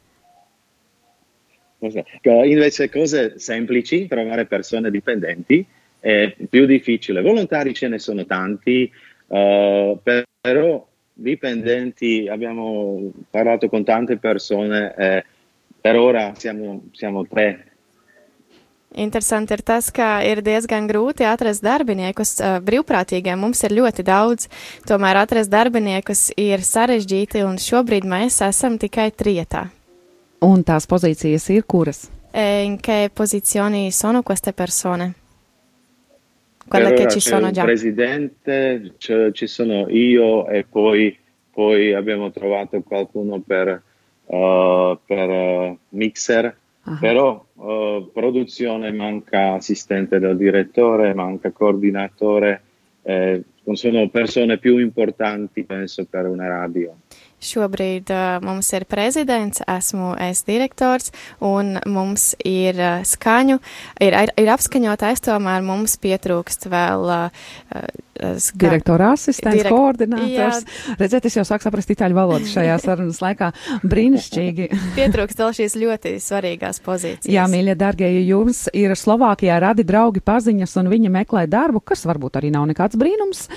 [1.81, 5.65] Invece cose semplici, trovare persone dipendenti,
[5.99, 7.21] è più difficile.
[7.21, 8.91] Volontari ce ne sono tanti,
[9.27, 10.87] uh, però
[11.21, 15.23] dipendenti, abbiamo parlato con tante persone, eh,
[15.79, 17.71] per ora siamo, siamo tre.
[18.93, 22.33] Interesanti ir tas, ka ir diezgan grūti atrast darbiniekus.
[22.43, 24.49] Uh, brīvprātīgiem mums ir ļoti daudz,
[24.89, 29.69] tomēr atrast darbiniekus ir sarežģīti, un šobrīd mēs esam tikai trietā.
[30.43, 32.09] Un tās pozīcijas ir kuras?
[32.33, 35.20] E in che posizioni sono queste persone?
[36.71, 37.63] Quelle che ci sono già.
[37.63, 41.17] presidente, ci sono io e poi,
[41.51, 43.81] poi abbiamo trovato qualcuno per,
[44.25, 46.55] uh, per uh, mixer,
[46.85, 46.97] uh-huh.
[46.97, 52.61] però uh, produzione manca assistente del direttore, manca coordinatore,
[53.01, 53.43] eh,
[53.73, 56.95] sono persone più importanti penso per una radio.
[57.41, 61.09] Šobrīd uh, mums ir prezidents, esmu es direktors,
[61.41, 63.57] un mums ir uh, skaņu,
[63.97, 67.51] ir, ir, ir apskaņotājs, tomēr mums pietrūkst vēl uh,
[68.37, 68.57] Ska...
[68.57, 69.73] Direktora asistents, Direkt...
[69.73, 70.61] koordinators.
[70.61, 70.95] Jā.
[70.99, 73.49] Redziet, es jau sāku saprast itāļu valodu šajā sarunas laikā.
[73.87, 74.67] Brīnišķīgi.
[74.97, 77.31] Pietrūkst vēl šīs ļoti svarīgās pozīcijas.
[77.31, 82.05] Jā, mīļie, dargie, ja jums ir Slovākijā radi draugi paziņas un viņi meklē darbu, kas
[82.09, 83.47] varbūt arī nav nekāds brīnums,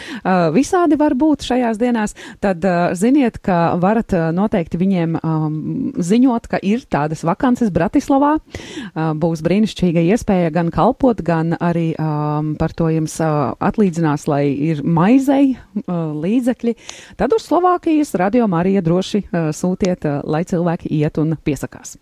[0.55, 2.64] visādi var būt šajās dienās, tad
[2.97, 5.59] ziniet, ka varat noteikti viņiem um,
[5.99, 8.37] ziņot, ka ir tādas vakances Bratislavā.
[8.39, 14.45] Uh, būs brīnišķīga iespēja gan kalpot, gan arī um, par to jums uh, atlīdzinās, lai
[14.70, 16.77] ir maizei uh, līdzekļi.
[17.20, 21.97] Tad uz Slovākijas radio Marija droši uh, sūtiet, uh, lai cilvēki iet un piesakās.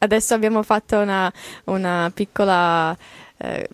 [0.00, 1.32] Adesso abbiamo fatto una,
[1.66, 2.96] una piccola
[3.38, 3.68] eh,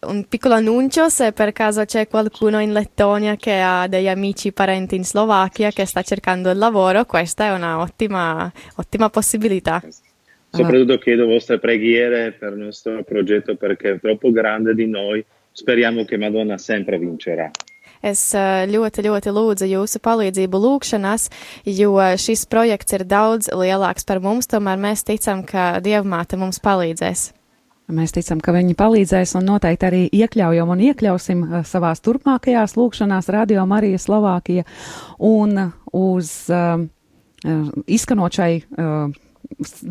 [0.00, 4.94] un piccolo annuncio se per caso c'è qualcuno in Lettonia che ha degli amici parenti
[4.94, 9.82] in Slovacchia che sta cercando il lavoro, questa è una ottima, ottima possibilitā.
[10.50, 15.24] Soprattutto chiedo vostre preghiere per il nostro progetto perché è troppo grande di noi.
[15.52, 17.50] Speriamo che Madonna sempre vincerà.
[18.00, 21.30] Es eh, ļoti, ļoti lūdzu jūsu palīdzību lūgšanās,
[21.64, 27.32] jo šis projekts ir daudz lielāks par mums, tomēr mēs ticam, ka Dievmāte mums palīdzēs.
[27.86, 33.30] Mēs ticam, ka viņi palīdzēs un noteikti arī iekļaujam un iekļausim uh, savās turpmākajās lūkšanās
[33.34, 34.66] Radio Marija Slovākija
[35.22, 36.82] un uz uh,
[37.86, 39.14] izskanot šai uh,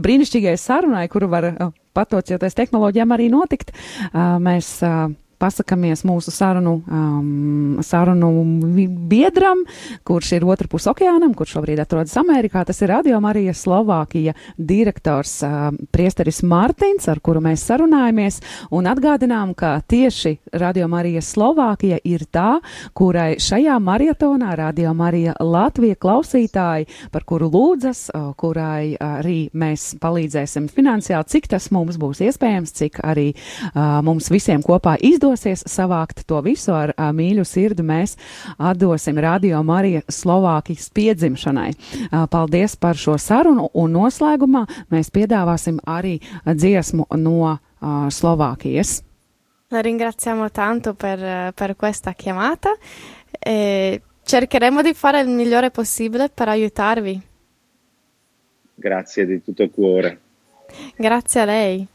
[0.06, 3.72] brīnišķīgai sarunai, kuru var uh, patocjoties tehnoloģijām arī notikt.
[4.12, 5.08] Uh, mēs uh,
[5.40, 8.30] pasakamies mūsu sarunu, um, sarunu
[9.10, 9.64] biedram,
[10.08, 12.66] kurš ir otrā pusē okeānam, kurš šobrīd atrodas Amerikā.
[12.66, 18.42] Tas ir Radio Marija Slovākija direktors uh, Priesteris Mārtiņš, ar kuru mēs sarunājamies.
[18.76, 22.60] Un atgādinām, ka tieši Radio Marija Slovākija ir tā,
[22.98, 30.70] kurai šajā maratonā Radio Marija Latvija klausītāji, par kuru lūdzas, uh, kurai arī mēs palīdzēsim
[30.72, 34.96] finansiāli, cik tas mums būs iespējams, cik arī uh, mums visiem kopā
[35.26, 38.16] izdosies savākt to visu ar uh, mīļu sirdi, mēs
[38.58, 41.72] atdosim Radio Marija Slovākijas piedzimšanai.
[42.12, 47.58] Uh, paldies par šo sarunu un noslēgumā mēs piedāvāsim arī dziesmu no uh,
[48.10, 49.02] Slovākijas.
[49.74, 51.20] La ringraziamo tanto per,
[51.54, 52.70] per questa chiamata
[53.40, 57.22] e cercheremo di fare il migliore possibile per aiutarvi.
[58.76, 60.20] Grazie di tutto cuore.
[60.96, 61.88] Grazie a lei.